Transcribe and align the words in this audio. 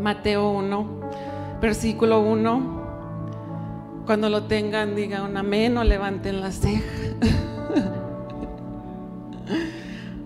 Mateo 0.00 0.50
1, 0.50 0.86
versículo 1.60 2.20
1. 2.20 2.76
Cuando 4.06 4.28
lo 4.28 4.44
tengan, 4.44 4.94
digan 4.94 5.22
un 5.22 5.36
amén 5.36 5.76
o 5.78 5.84
levanten 5.84 6.40
la 6.40 6.52
ceja. 6.52 6.82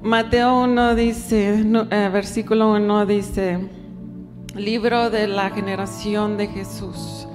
Mateo 0.02 0.62
1 0.64 0.94
dice, 0.94 1.64
eh, 1.90 2.10
versículo 2.12 2.72
1 2.72 3.06
dice, 3.06 3.68
libro 4.54 5.10
de 5.10 5.28
la 5.28 5.50
generación 5.50 6.36
de 6.36 6.46
Jesús, 6.48 7.28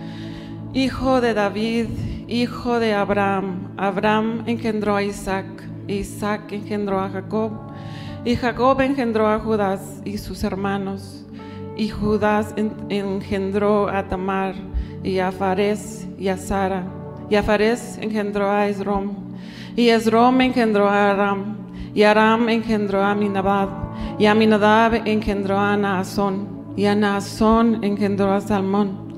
hijo 0.73 1.21
de 1.21 1.33
David, 1.33 1.87
hijo 2.27 2.79
de 2.79 2.93
Abraham. 2.93 3.73
Abraham 3.77 4.43
engendró 4.47 4.95
a 4.95 5.03
Isaac, 5.03 5.45
Isaac 5.87 6.51
engendró 6.51 6.99
a 6.99 7.09
Jacob, 7.09 7.51
y 8.23 8.35
Jacob 8.35 8.81
engendró 8.81 9.27
a 9.27 9.39
Judas 9.39 10.01
y 10.03 10.17
sus 10.17 10.43
hermanos, 10.43 11.24
y 11.77 11.89
Judas 11.89 12.53
engendró 12.89 13.89
a 13.89 14.07
Tamar 14.07 14.55
y 15.03 15.19
a 15.19 15.31
Fares 15.31 16.07
y 16.17 16.29
a 16.29 16.37
Sara. 16.37 16.83
Y 17.29 17.35
a 17.35 17.43
Fares 17.43 17.97
engendró 18.01 18.49
a 18.49 18.67
Esrom. 18.67 19.13
Y 19.75 19.89
Esrom 19.89 20.39
engendró 20.41 20.87
a 20.87 21.11
Aram. 21.11 21.57
Y 21.93 22.03
Aram 22.03 22.49
engendró 22.49 23.03
a 23.03 23.13
Minabad. 23.15 23.69
Y 24.17 24.25
Aminadab 24.25 25.01
engendró 25.05 25.59
a 25.59 25.75
Naasón. 25.75 26.47
Y 26.77 26.85
a 26.85 26.95
Naasón 26.95 27.83
engendró 27.83 28.31
a 28.31 28.41
Salmón. 28.41 29.15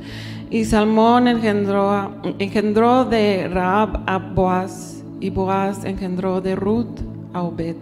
Y 0.49 0.65
Salmón 0.65 1.27
engendró, 1.27 2.11
engendró 2.39 3.05
de 3.05 3.47
Raab 3.49 4.03
a 4.07 4.17
Boaz. 4.17 5.03
Y 5.19 5.29
Boaz 5.29 5.83
engendró 5.83 6.41
de 6.41 6.55
Ruth 6.55 7.01
a 7.33 7.43
Obed. 7.43 7.75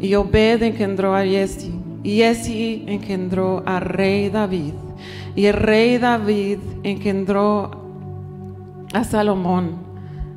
Y 0.00 0.14
Obed 0.14 0.62
engendró 0.62 1.14
a 1.14 1.24
Jesse. 1.24 1.70
Y 2.02 2.18
Jesse 2.18 2.84
engendró 2.86 3.62
a 3.66 3.80
rey 3.80 4.30
David. 4.30 4.74
Y 5.34 5.46
el 5.46 5.54
rey 5.54 5.98
David 5.98 6.58
engendró 6.82 7.70
a 8.92 9.04
Salomón 9.04 9.76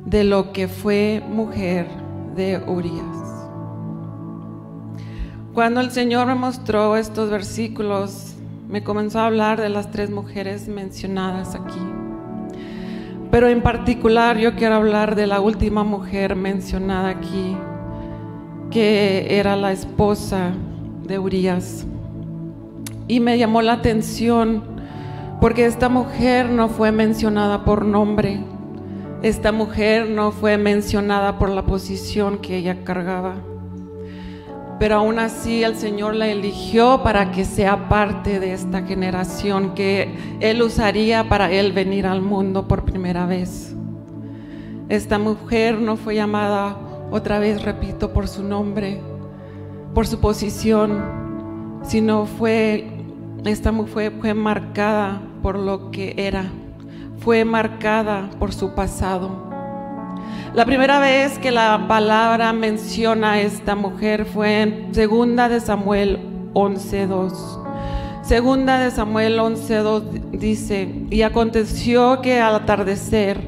de 0.04 0.24
lo 0.24 0.52
que 0.52 0.68
fue 0.68 1.22
mujer 1.28 1.86
de 2.34 2.58
Urias. 2.66 3.20
Cuando 5.54 5.80
el 5.80 5.90
Señor 5.90 6.26
me 6.26 6.34
mostró 6.34 6.96
estos 6.96 7.30
versículos, 7.30 8.34
me 8.68 8.84
comenzó 8.84 9.18
a 9.20 9.26
hablar 9.26 9.60
de 9.60 9.68
las 9.68 9.90
tres 9.90 10.10
mujeres 10.10 10.68
mencionadas 10.68 11.54
aquí. 11.54 11.80
Pero 13.30 13.48
en 13.48 13.62
particular 13.62 14.38
yo 14.38 14.54
quiero 14.54 14.76
hablar 14.76 15.14
de 15.14 15.26
la 15.26 15.40
última 15.40 15.84
mujer 15.84 16.36
mencionada 16.36 17.10
aquí, 17.10 17.56
que 18.70 19.38
era 19.38 19.56
la 19.56 19.72
esposa 19.72 20.52
de 21.10 21.18
Urias. 21.18 21.84
Y 23.06 23.20
me 23.20 23.36
llamó 23.36 23.60
la 23.60 23.74
atención 23.74 24.62
porque 25.40 25.66
esta 25.66 25.88
mujer 25.88 26.48
no 26.48 26.68
fue 26.68 26.92
mencionada 26.92 27.64
por 27.64 27.84
nombre, 27.84 28.40
esta 29.22 29.52
mujer 29.52 30.08
no 30.08 30.32
fue 30.32 30.56
mencionada 30.56 31.38
por 31.38 31.50
la 31.50 31.66
posición 31.66 32.38
que 32.38 32.56
ella 32.56 32.84
cargaba, 32.84 33.34
pero 34.78 34.96
aún 34.96 35.18
así 35.18 35.64
el 35.64 35.76
Señor 35.76 36.14
la 36.14 36.28
eligió 36.28 37.02
para 37.02 37.32
que 37.32 37.44
sea 37.44 37.88
parte 37.88 38.38
de 38.38 38.52
esta 38.52 38.82
generación 38.82 39.74
que 39.74 40.14
Él 40.40 40.62
usaría 40.62 41.28
para 41.28 41.50
Él 41.50 41.72
venir 41.72 42.06
al 42.06 42.22
mundo 42.22 42.68
por 42.68 42.84
primera 42.84 43.26
vez. 43.26 43.74
Esta 44.88 45.18
mujer 45.18 45.78
no 45.80 45.96
fue 45.96 46.14
llamada 46.14 46.76
otra 47.10 47.38
vez, 47.38 47.62
repito, 47.62 48.12
por 48.12 48.28
su 48.28 48.42
nombre, 48.42 49.00
por 49.94 50.06
su 50.06 50.20
posición, 50.20 51.80
sino 51.82 52.26
fue, 52.26 52.86
esta 53.44 53.72
mujer 53.72 54.12
fue 54.20 54.34
marcada 54.34 55.20
por 55.42 55.58
lo 55.58 55.90
que 55.90 56.14
era, 56.16 56.44
fue 57.18 57.44
marcada 57.44 58.30
por 58.38 58.52
su 58.52 58.74
pasado. 58.74 59.50
La 60.54 60.64
primera 60.64 60.98
vez 60.98 61.38
que 61.38 61.50
la 61.50 61.86
palabra 61.88 62.52
menciona 62.52 63.32
a 63.32 63.40
esta 63.40 63.74
mujer 63.74 64.26
fue 64.26 64.62
en 64.62 64.94
Segunda 64.94 65.48
de 65.48 65.60
Samuel 65.60 66.18
11:2. 66.54 67.58
Segunda 68.22 68.78
de 68.78 68.90
Samuel 68.90 69.38
11:2 69.38 70.30
dice, 70.32 71.06
y 71.10 71.22
aconteció 71.22 72.20
que 72.20 72.40
al 72.40 72.54
atardecer 72.54 73.40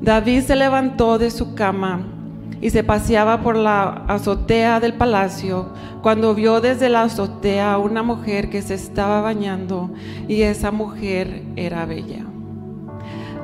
David 0.00 0.42
se 0.42 0.56
levantó 0.56 1.18
de 1.18 1.30
su 1.30 1.54
cama 1.54 2.13
y 2.60 2.70
se 2.70 2.84
paseaba 2.84 3.42
por 3.42 3.56
la 3.56 4.04
azotea 4.08 4.80
del 4.80 4.94
palacio 4.94 5.72
cuando 6.02 6.34
vio 6.34 6.60
desde 6.60 6.88
la 6.88 7.02
azotea 7.02 7.72
a 7.72 7.78
una 7.78 8.02
mujer 8.02 8.50
que 8.50 8.62
se 8.62 8.74
estaba 8.74 9.20
bañando 9.20 9.90
y 10.28 10.42
esa 10.42 10.70
mujer 10.70 11.42
era 11.56 11.86
bella. 11.86 12.24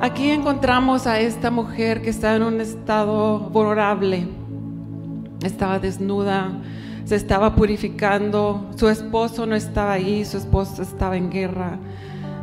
Aquí 0.01 0.31
encontramos 0.31 1.05
a 1.05 1.19
esta 1.19 1.51
mujer 1.51 2.01
que 2.01 2.09
estaba 2.09 2.35
en 2.35 2.43
un 2.43 2.59
estado 2.61 3.39
vulnerable, 3.39 4.27
estaba 5.43 5.77
desnuda, 5.77 6.51
se 7.05 7.15
estaba 7.15 7.55
purificando, 7.55 8.71
su 8.75 8.89
esposo 8.89 9.45
no 9.45 9.55
estaba 9.55 9.93
ahí, 9.93 10.25
su 10.25 10.37
esposo 10.37 10.81
estaba 10.81 11.17
en 11.17 11.29
guerra, 11.29 11.77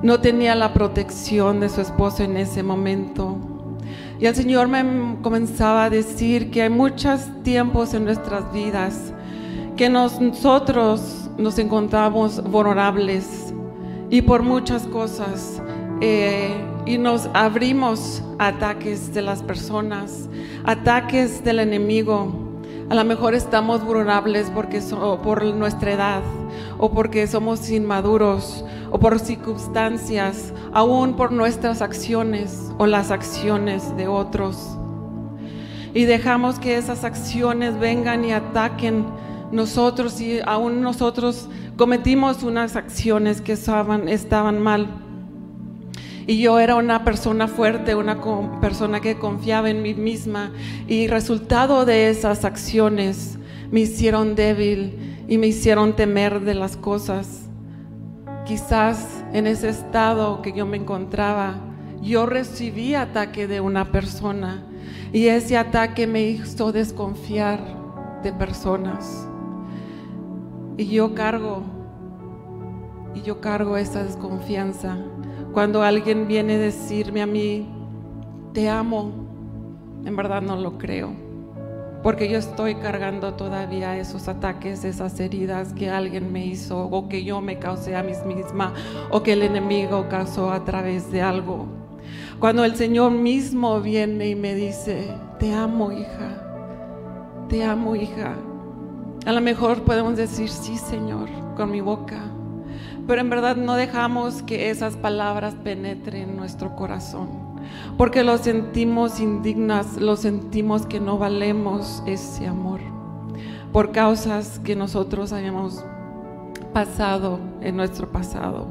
no 0.03 0.21
tenía 0.21 0.55
la 0.55 0.73
protección 0.73 1.59
de 1.59 1.69
su 1.69 1.81
esposo 1.81 2.23
en 2.23 2.37
ese 2.37 2.62
momento. 2.62 3.58
Y 4.19 4.27
el 4.27 4.34
Señor 4.34 4.67
me 4.69 4.83
comenzaba 5.23 5.84
a 5.84 5.91
decir 5.91 6.51
que 6.51 6.62
hay 6.62 6.71
muchos 6.71 7.21
tiempos 7.45 7.95
en 7.95 8.05
nuestras 8.05 8.53
vidas 8.53 9.12
que 9.77 9.89
nosotros 9.89 11.31
nos 11.39 11.56
encontramos 11.61 12.43
vulnerables 12.43 13.55
y 14.11 14.23
por 14.23 14.43
muchas 14.43 14.83
cosas 14.89 15.62
eh, 16.01 16.53
y 16.84 16.99
nos 16.99 17.29
abrimos 17.33 18.23
a 18.41 18.49
ataques 18.49 19.15
de 19.15 19.23
las 19.23 19.41
personas, 19.43 20.29
ataques 20.65 21.45
del 21.45 21.61
enemigo. 21.61 22.48
A 22.91 22.94
lo 22.94 23.04
mejor 23.04 23.34
estamos 23.34 23.84
vulnerables 23.84 24.50
porque 24.54 24.81
por 25.22 25.44
nuestra 25.44 25.93
edad 25.93 26.22
o 26.78 26.91
porque 26.91 27.26
somos 27.26 27.69
inmaduros 27.69 28.65
o 28.91 28.99
por 28.99 29.19
circunstancias, 29.19 30.54
aún 30.72 31.15
por 31.15 31.31
nuestras 31.31 31.82
acciones 31.82 32.72
o 32.78 32.87
las 32.87 33.10
acciones 33.10 33.94
de 33.99 34.09
otros. 34.09 34.78
Y 35.93 36.04
dejamos 36.04 36.59
que 36.59 36.78
esas 36.78 37.04
acciones 37.04 37.78
vengan 37.78 38.25
y 38.25 38.32
ataquen 38.32 39.05
nosotros 39.53 40.19
y 40.22 40.41
aún 40.47 40.81
nosotros 40.81 41.50
cometimos 41.76 42.43
unas 42.43 42.75
acciones 42.75 43.43
que 43.43 43.53
estaban, 43.53 44.09
estaban 44.09 44.62
mal. 44.62 45.08
Y 46.28 46.41
yo 46.41 46.61
era 46.61 46.75
una 46.75 47.05
persona 47.05 47.49
fuerte, 47.49 47.94
una 47.94 48.21
persona 48.61 49.00
que 49.00 49.19
confiaba 49.19 49.71
en 49.71 49.81
mí 49.81 49.94
misma. 49.94 50.53
Y 50.87 51.06
resultado 51.06 51.87
de 51.87 52.11
esas 52.11 52.44
acciones 52.44 53.39
me 53.71 53.81
hicieron 53.81 54.34
débil 54.34 55.25
y 55.27 55.38
me 55.38 55.47
hicieron 55.47 55.97
temer 55.97 56.41
de 56.41 56.53
las 56.53 56.77
cosas. 56.77 57.49
Quizás 58.44 59.25
en 59.33 59.47
ese 59.47 59.71
estado 59.71 60.43
que 60.43 60.53
yo 60.53 60.67
me 60.67 60.77
encontraba, 60.77 61.61
yo 62.03 62.27
recibí 62.27 62.94
ataque 62.94 63.47
de 63.47 63.62
una 63.62 63.91
persona 63.91 64.67
y 65.15 65.28
ese 65.28 65.56
ataque 65.56 66.06
me 66.06 66.21
hizo 66.28 66.72
desconfiar 66.72 67.59
de 68.22 68.34
personas. 68.34 69.27
Y 70.77 70.88
yo 70.88 71.15
cargo, 71.15 71.62
y 73.15 73.22
yo 73.22 73.41
cargo 73.41 73.78
esa 73.78 74.05
desconfianza. 74.05 74.99
Cuando 75.59 75.83
alguien 75.83 76.29
viene 76.29 76.55
a 76.55 76.59
decirme 76.59 77.21
a 77.21 77.27
mí, 77.27 77.67
te 78.53 78.69
amo, 78.69 79.11
en 80.05 80.15
verdad 80.15 80.41
no 80.41 80.55
lo 80.55 80.79
creo 80.79 81.11
porque 82.01 82.29
yo 82.29 82.39
estoy 82.39 82.77
cargando 82.77 83.35
todavía 83.35 83.99
esos 83.99 84.29
ataques, 84.29 84.85
esas 84.85 85.19
heridas 85.19 85.73
que 85.73 85.91
alguien 85.91 86.33
me 86.33 86.47
hizo 86.47 86.79
o 86.87 87.09
que 87.09 87.25
yo 87.25 87.41
me 87.41 87.59
causé 87.59 87.97
a 87.97 88.05
mí 88.05 88.13
misma 88.25 88.73
o 89.11 89.25
que 89.25 89.33
el 89.33 89.43
enemigo 89.43 90.06
causó 90.09 90.53
a 90.53 90.65
través 90.65 91.11
de 91.11 91.23
algo. 91.23 91.67
Cuando 92.38 92.65
el 92.65 92.77
Señor 92.77 93.11
mismo 93.11 93.81
viene 93.81 94.29
y 94.29 94.37
me 94.37 94.55
dice, 94.55 95.12
te 95.41 95.53
amo 95.53 95.91
hija, 95.91 97.49
te 97.49 97.65
amo 97.65 97.97
hija. 97.97 98.37
A 99.27 99.32
lo 99.32 99.41
mejor 99.41 99.82
podemos 99.82 100.17
decir, 100.17 100.50
sí 100.50 100.79
Señor, 100.79 101.29
con 101.56 101.73
mi 101.73 101.81
boca, 101.81 102.23
pero 103.08 103.20
en 103.20 103.31
verdad 103.31 103.56
no 103.56 103.75
dejamos 103.75 104.44
que 104.44 104.70
esas 104.70 104.96
palabras 104.96 105.56
penetren 105.64 106.31
en 106.31 106.37
nuestro 106.37 106.76
corazón 106.76 107.49
porque 107.96 108.25
lo 108.25 108.38
sentimos 108.38 109.20
indignas, 109.20 109.96
lo 109.96 110.16
sentimos 110.16 110.87
que 110.87 111.00
no 111.00 111.19
valemos 111.19 112.02
ese 112.06 112.46
amor, 112.46 112.81
por 113.72 113.93
causas 113.93 114.60
que 114.60 114.76
nosotros 114.76 115.32
hayamos 115.32 115.84
pasado 116.72 117.40
en 117.60 117.76
nuestro 117.76 118.08
pasado. 118.10 118.66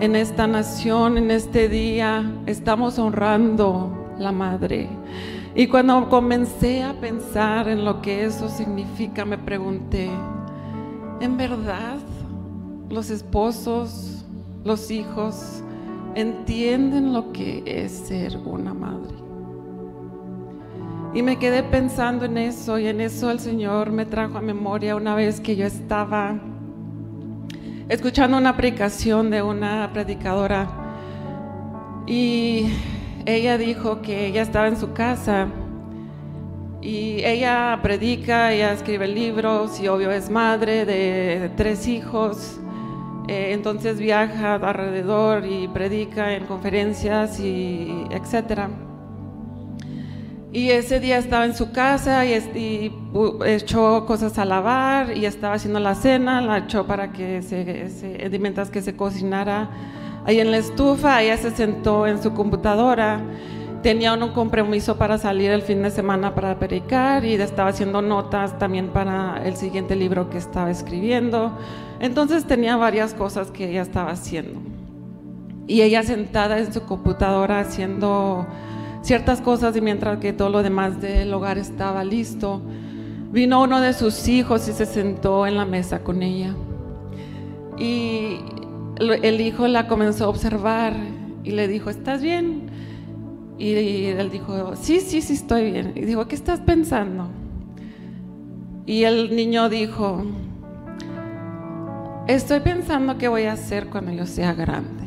En 0.00 0.16
esta 0.16 0.46
nación, 0.46 1.18
en 1.18 1.30
este 1.30 1.68
día, 1.68 2.28
estamos 2.46 2.98
honrando 2.98 4.14
la 4.18 4.32
madre. 4.32 4.88
Y 5.54 5.66
cuando 5.66 6.08
comencé 6.08 6.82
a 6.82 6.94
pensar 6.94 7.68
en 7.68 7.84
lo 7.84 8.00
que 8.00 8.24
eso 8.24 8.48
significa, 8.48 9.24
me 9.24 9.38
pregunté, 9.38 10.10
¿en 11.20 11.36
verdad 11.36 11.98
los 12.92 13.08
esposos 13.08 14.22
los 14.64 14.90
hijos 14.90 15.62
entienden 16.14 17.14
lo 17.14 17.32
que 17.32 17.62
es 17.64 17.90
ser 17.90 18.36
una 18.36 18.74
madre. 18.74 19.14
Y 21.14 21.22
me 21.22 21.38
quedé 21.38 21.62
pensando 21.62 22.26
en 22.26 22.36
eso 22.36 22.78
y 22.78 22.86
en 22.86 23.00
eso 23.00 23.30
el 23.30 23.40
Señor 23.40 23.90
me 23.90 24.04
trajo 24.04 24.36
a 24.36 24.42
memoria 24.42 24.94
una 24.94 25.14
vez 25.14 25.40
que 25.40 25.56
yo 25.56 25.66
estaba 25.66 26.38
escuchando 27.88 28.36
una 28.36 28.56
predicación 28.56 29.30
de 29.30 29.42
una 29.42 29.90
predicadora 29.92 30.68
y 32.06 32.66
ella 33.24 33.56
dijo 33.56 34.02
que 34.02 34.26
ella 34.26 34.42
estaba 34.42 34.68
en 34.68 34.76
su 34.76 34.92
casa 34.92 35.48
y 36.82 37.24
ella 37.24 37.78
predica, 37.82 38.52
ella 38.52 38.72
escribe 38.72 39.08
libros 39.08 39.80
y 39.80 39.88
obvio 39.88 40.10
es 40.10 40.28
madre 40.28 40.84
de 40.84 41.50
tres 41.56 41.86
hijos. 41.88 42.58
Eh, 43.28 43.52
entonces 43.52 43.98
viaja 43.98 44.54
alrededor 44.54 45.46
y 45.46 45.68
predica 45.68 46.34
en 46.34 46.46
conferencias 46.46 47.38
y 47.38 48.04
etcétera. 48.10 48.70
Y 50.52 50.70
ese 50.70 51.00
día 51.00 51.16
estaba 51.16 51.46
en 51.46 51.54
su 51.54 51.72
casa 51.72 52.26
y, 52.26 52.92
echó 53.46 54.04
cosas 54.04 54.38
a 54.38 54.44
lavar 54.44 55.16
y 55.16 55.24
estaba 55.24 55.54
haciendo 55.54 55.80
la 55.80 55.94
cena, 55.94 56.42
la 56.42 56.58
echó 56.58 56.86
para 56.86 57.12
que 57.12 57.40
se, 57.40 57.88
se 57.88 58.38
mientras 58.38 58.68
que 58.68 58.82
se 58.82 58.94
cocinara 58.94 59.70
ahí 60.26 60.40
en 60.40 60.50
la 60.50 60.58
estufa, 60.58 61.22
ella 61.22 61.38
se 61.38 61.52
sentó 61.52 62.06
en 62.06 62.22
su 62.22 62.34
computadora 62.34 63.20
tenía 63.82 64.14
un 64.14 64.28
compromiso 64.30 64.96
para 64.96 65.18
salir 65.18 65.50
el 65.50 65.62
fin 65.62 65.82
de 65.82 65.90
semana 65.90 66.34
para 66.34 66.58
predicar 66.58 67.24
y 67.24 67.34
estaba 67.34 67.70
haciendo 67.70 68.00
notas 68.00 68.58
también 68.58 68.88
para 68.88 69.42
el 69.44 69.56
siguiente 69.56 69.96
libro 69.96 70.30
que 70.30 70.38
estaba 70.38 70.70
escribiendo. 70.70 71.52
Entonces 72.00 72.44
tenía 72.46 72.76
varias 72.76 73.12
cosas 73.12 73.50
que 73.50 73.70
ella 73.70 73.82
estaba 73.82 74.12
haciendo. 74.12 74.60
Y 75.66 75.82
ella 75.82 76.02
sentada 76.02 76.58
en 76.58 76.72
su 76.72 76.82
computadora 76.82 77.60
haciendo 77.60 78.46
ciertas 79.02 79.40
cosas 79.40 79.76
y 79.76 79.80
mientras 79.80 80.18
que 80.18 80.32
todo 80.32 80.48
lo 80.48 80.62
demás 80.62 81.00
del 81.00 81.32
hogar 81.34 81.58
estaba 81.58 82.04
listo, 82.04 82.62
vino 83.32 83.62
uno 83.62 83.80
de 83.80 83.92
sus 83.94 84.28
hijos 84.28 84.68
y 84.68 84.72
se 84.72 84.86
sentó 84.86 85.46
en 85.46 85.56
la 85.56 85.64
mesa 85.64 86.04
con 86.04 86.22
ella. 86.22 86.54
Y 87.78 88.38
el 89.00 89.40
hijo 89.40 89.66
la 89.66 89.88
comenzó 89.88 90.26
a 90.26 90.28
observar 90.28 90.92
y 91.42 91.50
le 91.50 91.66
dijo, 91.66 91.90
¿estás 91.90 92.22
bien? 92.22 92.61
Y 93.62 94.06
él 94.06 94.28
dijo, 94.28 94.74
sí, 94.74 94.98
sí, 94.98 95.22
sí, 95.22 95.34
estoy 95.34 95.70
bien. 95.70 95.92
Y 95.94 96.00
dijo, 96.00 96.26
¿qué 96.26 96.34
estás 96.34 96.58
pensando? 96.58 97.28
Y 98.86 99.04
el 99.04 99.36
niño 99.36 99.68
dijo, 99.68 100.24
estoy 102.26 102.58
pensando 102.58 103.18
qué 103.18 103.28
voy 103.28 103.44
a 103.44 103.52
hacer 103.52 103.86
cuando 103.86 104.10
yo 104.10 104.26
sea 104.26 104.52
grande. 104.52 105.06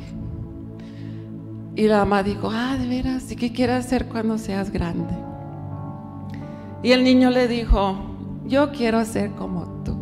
Y 1.75 1.87
la 1.87 1.97
mamá 1.97 2.23
dijo, 2.23 2.49
ah, 2.49 2.77
de 2.77 2.87
veras, 2.87 3.29
¿y 3.29 3.35
qué 3.35 3.51
quieres 3.51 3.85
hacer 3.85 4.05
cuando 4.05 4.37
seas 4.37 4.71
grande? 4.71 5.13
Y 6.81 6.93
el 6.93 7.03
niño 7.03 7.31
le 7.31 7.49
dijo, 7.49 7.97
yo 8.45 8.71
quiero 8.71 9.03
ser 9.03 9.31
como 9.31 9.65
tú. 9.83 9.97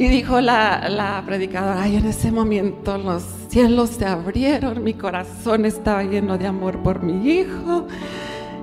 Y 0.00 0.08
dijo 0.08 0.40
la, 0.40 1.22
predicadora, 1.26 1.82
ay, 1.82 1.96
en 1.96 2.06
ese 2.06 2.32
momento 2.32 2.96
los 2.96 3.22
cielos 3.48 3.90
se 3.90 4.06
abrieron, 4.06 4.82
mi 4.82 4.94
corazón 4.94 5.66
estaba 5.66 6.02
lleno 6.04 6.38
de 6.38 6.46
amor 6.46 6.78
por 6.78 7.02
mi 7.02 7.28
hijo. 7.30 7.86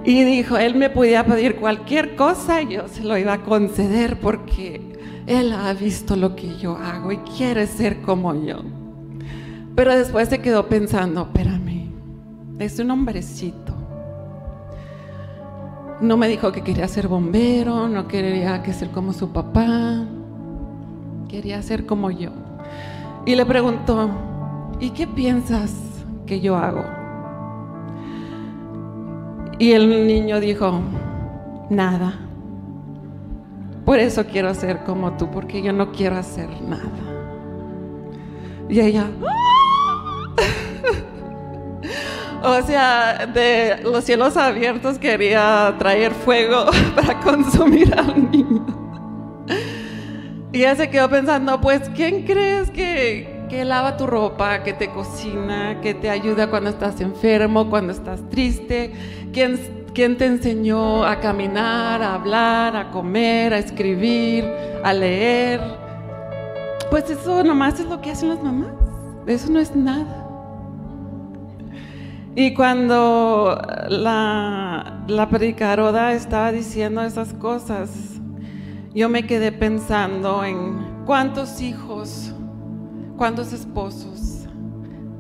Y 0.04 0.24
dijo, 0.24 0.58
él 0.58 0.74
me 0.74 0.90
podía 0.90 1.24
pedir 1.24 1.58
cualquier 1.58 2.16
cosa 2.16 2.64
y 2.64 2.74
yo 2.74 2.88
se 2.88 3.04
lo 3.04 3.16
iba 3.20 3.34
a 3.34 3.44
conceder 3.44 4.20
porque 4.20 4.82
él 5.28 5.54
ha 5.54 5.72
visto 5.74 6.16
lo 6.16 6.36
que 6.36 6.58
yo 6.58 6.76
hago 6.76 7.12
y 7.12 7.18
quiere 7.18 7.68
ser 7.68 8.02
como 8.02 8.34
yo. 8.44 8.64
Pero 9.76 9.96
después 9.96 10.30
se 10.30 10.40
quedó 10.40 10.68
pensando, 10.68 11.22
espérame, 11.22 11.92
es 12.58 12.80
un 12.80 12.90
hombrecito. 12.90 13.76
No 16.02 16.18
me 16.18 16.30
dijo 16.30 16.52
que 16.52 16.64
quería 16.64 16.88
ser 16.88 17.08
bombero, 17.08 17.88
no 17.88 18.08
quería 18.08 18.64
que 18.64 18.74
ser 18.74 18.90
como 18.90 19.14
su 19.14 19.32
papá 19.32 20.04
quería 21.28 21.62
ser 21.62 21.86
como 21.86 22.12
yo. 22.12 22.32
Y 23.26 23.36
le 23.36 23.46
preguntó, 23.46 24.10
¿y 24.80 24.92
qué 24.92 25.08
piensas 25.08 25.74
que 26.26 26.40
yo 26.40 26.56
hago? 26.56 26.86
Y 29.60 29.72
el 29.72 30.08
niño 30.08 30.40
dijo, 30.40 30.80
nada. 31.70 32.20
Por 33.86 34.00
eso 34.00 34.26
quiero 34.26 34.54
ser 34.54 34.84
como 34.84 35.18
tú, 35.18 35.30
porque 35.32 35.62
yo 35.62 35.74
no 35.74 35.92
quiero 35.92 36.18
hacer 36.18 36.50
nada. 36.62 36.92
Y 38.70 38.82
ella, 38.82 39.08
o 42.44 42.62
sea, 42.64 43.26
de 43.26 43.80
los 43.84 44.04
cielos 44.04 44.36
abiertos 44.36 45.00
quería 45.00 45.74
traer 45.80 46.12
fuego 46.12 46.66
para 46.96 47.18
consumir 47.22 47.98
al 47.98 48.30
niño. 48.30 48.77
Y 50.58 50.62
ella 50.62 50.76
se 50.76 50.90
quedó 50.90 51.08
pensando, 51.08 51.62
pues, 51.62 51.88
¿quién 51.94 52.24
crees 52.24 52.72
que, 52.72 53.46
que 53.48 53.64
lava 53.64 53.96
tu 53.96 54.08
ropa, 54.08 54.64
que 54.64 54.74
te 54.74 54.90
cocina, 54.90 55.82
que 55.82 55.94
te 55.94 56.10
ayuda 56.10 56.50
cuando 56.50 56.72
estás 56.72 57.00
enfermo, 57.00 57.70
cuando 57.70 57.94
estás 57.94 58.28
triste? 58.32 58.92
¿Quién, 59.32 59.60
¿Quién 59.94 60.18
te 60.18 60.26
enseñó 60.26 61.06
a 61.06 61.20
caminar, 61.20 62.02
a 62.02 62.16
hablar, 62.16 62.76
a 62.76 62.90
comer, 62.90 63.54
a 63.54 63.60
escribir, 63.60 64.52
a 64.84 64.94
leer? 64.94 65.62
Pues 66.90 67.08
eso 67.12 67.44
nomás 67.44 67.80
es 67.80 67.86
lo 67.86 68.02
que 68.02 68.10
hacen 68.10 68.30
las 68.30 68.42
mamás. 68.42 68.72
Eso 69.28 69.52
no 69.52 69.60
es 69.60 69.76
nada. 69.76 70.26
Y 72.34 72.56
cuando 72.56 73.62
la, 73.90 75.04
la 75.08 75.30
predicadora 75.30 76.14
estaba 76.14 76.52
diciendo 76.52 77.04
esas 77.04 77.32
cosas, 77.36 78.17
yo 78.98 79.10
me 79.10 79.28
quedé 79.28 79.52
pensando 79.52 80.44
en 80.44 81.04
cuántos 81.06 81.62
hijos, 81.62 82.34
cuántos 83.16 83.54
esposos 83.54 84.48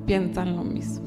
piensan 0.08 0.56
lo 0.56 0.64
mismo. 0.64 1.06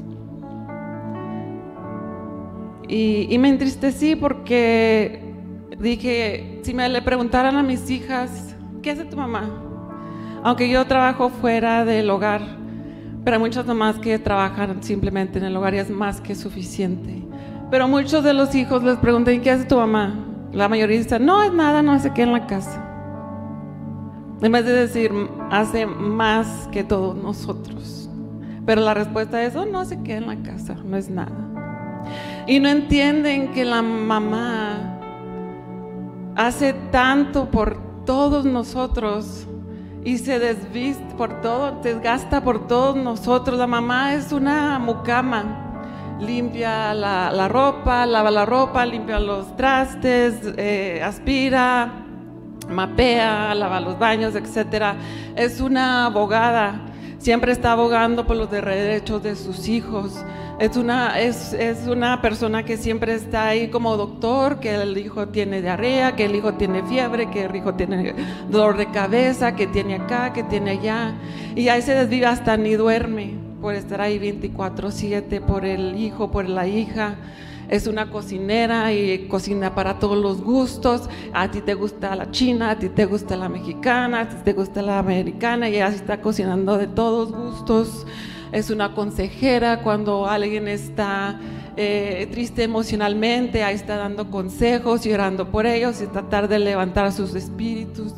Y, 2.87 3.37
me 3.39 3.49
entristecí 3.49 4.15
porque 4.15 5.21
dije, 5.79 6.61
si 6.63 6.73
me 6.73 6.87
le 6.87 7.01
preguntaran 7.01 7.57
a 7.57 7.63
mis 7.63 7.89
hijas, 7.89 8.55
¿qué 8.81 8.91
hace 8.91 9.03
tu 9.03 9.17
mamá? 9.17 9.49
Aunque 10.41 10.69
yo 10.69 10.87
trabajo 10.87 11.27
fuera 11.27 11.83
del 11.83 12.09
hogar, 12.09 12.41
pero 13.25 13.35
hay 13.35 13.41
muchas 13.41 13.65
mamás 13.65 13.99
que 13.99 14.17
trabajan 14.17 14.81
simplemente 14.81 15.39
en 15.39 15.43
el 15.43 15.57
hogar 15.57 15.73
y 15.73 15.79
es 15.79 15.89
más 15.89 16.21
que 16.21 16.35
suficiente. 16.35 17.21
Pero 17.69 17.89
muchos 17.89 18.23
de 18.23 18.33
los 18.33 18.55
hijos 18.55 18.81
les 18.81 18.95
preguntan, 18.95 19.41
¿qué 19.41 19.51
hace 19.51 19.65
tu 19.65 19.75
mamá? 19.75 20.30
La 20.53 20.67
mayoría 20.67 20.97
dice, 20.97 21.19
no 21.19 21.41
es 21.43 21.53
nada, 21.53 21.81
no 21.81 21.97
se 21.99 22.11
queda 22.11 22.27
en 22.27 22.33
la 22.33 22.47
casa. 22.47 22.87
En 24.41 24.51
vez 24.51 24.65
de 24.65 24.73
decir, 24.73 25.11
hace 25.49 25.85
más 25.85 26.67
que 26.71 26.83
todos 26.83 27.15
nosotros. 27.15 28.09
Pero 28.65 28.81
la 28.81 28.93
respuesta 28.93 29.41
es, 29.43 29.55
oh, 29.55 29.65
no 29.65 29.85
se 29.85 30.01
queda 30.03 30.17
en 30.17 30.27
la 30.27 30.35
casa, 30.43 30.75
no 30.83 30.97
es 30.97 31.09
nada. 31.09 31.31
Y 32.47 32.59
no 32.59 32.69
entienden 32.69 33.51
que 33.53 33.63
la 33.63 33.81
mamá 33.81 34.99
hace 36.35 36.73
tanto 36.91 37.49
por 37.49 37.77
todos 38.05 38.45
nosotros 38.45 39.47
y 40.03 40.17
se 40.17 40.39
desviste 40.39 41.13
por 41.15 41.41
todo, 41.41 41.79
desgasta 41.81 42.43
por 42.43 42.67
todos 42.67 42.95
nosotros. 42.95 43.57
La 43.57 43.67
mamá 43.67 44.15
es 44.15 44.31
una 44.31 44.79
mucama 44.79 45.70
limpia 46.21 46.93
la, 46.93 47.47
ropa, 47.47 48.05
lava 48.05 48.31
la 48.31 48.45
ropa, 48.45 48.85
limpia 48.85 49.19
los 49.19 49.55
trastes, 49.57 50.35
eh, 50.57 51.01
aspira, 51.03 52.05
mapea, 52.69 53.53
lava 53.55 53.79
los 53.79 53.97
baños, 53.97 54.35
etc. 54.35 54.95
Es 55.35 55.59
una 55.59 56.05
abogada, 56.05 56.81
siempre 57.17 57.51
está 57.51 57.73
abogando 57.73 58.25
por 58.25 58.37
los 58.37 58.49
derechos 58.51 59.23
de 59.23 59.35
sus 59.35 59.67
hijos. 59.67 60.23
Es 60.59 60.77
una, 60.77 61.19
es, 61.19 61.53
es 61.53 61.87
una 61.87 62.21
persona 62.21 62.63
que 62.63 62.77
siempre 62.77 63.15
está 63.15 63.47
ahí 63.47 63.69
como 63.69 63.97
doctor, 63.97 64.59
que 64.59 64.75
el 64.75 64.95
hijo 64.95 65.29
tiene 65.29 65.59
diarrea, 65.59 66.15
que 66.15 66.25
el 66.25 66.35
hijo 66.35 66.53
tiene 66.53 66.83
fiebre, 66.83 67.31
que 67.31 67.45
el 67.45 67.55
hijo 67.55 67.73
tiene 67.73 68.13
dolor 68.47 68.77
de 68.77 68.91
cabeza, 68.91 69.55
que 69.55 69.65
tiene 69.65 69.95
acá, 69.95 70.33
que 70.33 70.43
tiene 70.43 70.71
allá. 70.71 71.15
Y 71.55 71.69
ahí 71.69 71.81
se 71.81 71.95
desvive 71.95 72.27
hasta 72.27 72.57
ni 72.57 72.75
duerme 72.75 73.50
por 73.61 73.75
estar 73.75 74.01
ahí 74.01 74.17
24/7, 74.17 75.39
por 75.39 75.65
el 75.65 75.95
hijo, 75.95 76.31
por 76.31 76.49
la 76.49 76.67
hija. 76.67 77.15
Es 77.69 77.87
una 77.87 78.09
cocinera 78.09 78.91
y 78.91 79.27
cocina 79.29 79.75
para 79.75 79.99
todos 79.99 80.17
los 80.17 80.41
gustos. 80.41 81.07
A 81.31 81.51
ti 81.51 81.61
te 81.61 81.73
gusta 81.73 82.15
la 82.15 82.29
china, 82.31 82.71
a 82.71 82.79
ti 82.79 82.89
te 82.89 83.05
gusta 83.05 83.37
la 83.37 83.47
mexicana, 83.47 84.21
a 84.21 84.29
ti 84.29 84.35
te 84.43 84.53
gusta 84.53 84.81
la 84.81 84.99
americana 84.99 85.69
y 85.69 85.75
ella 85.75 85.87
está 85.87 86.19
cocinando 86.19 86.77
de 86.77 86.87
todos 86.87 87.31
gustos. 87.31 88.05
Es 88.51 88.69
una 88.71 88.93
consejera 88.93 89.81
cuando 89.83 90.27
alguien 90.27 90.67
está 90.67 91.39
eh, 91.77 92.27
triste 92.31 92.63
emocionalmente, 92.63 93.63
ahí 93.63 93.75
está 93.75 93.95
dando 93.95 94.29
consejos 94.29 95.05
y 95.05 95.13
orando 95.13 95.49
por 95.49 95.65
ellos 95.65 96.01
y 96.01 96.07
tratar 96.07 96.49
de 96.49 96.59
levantar 96.59 97.13
sus 97.13 97.33
espíritus. 97.35 98.13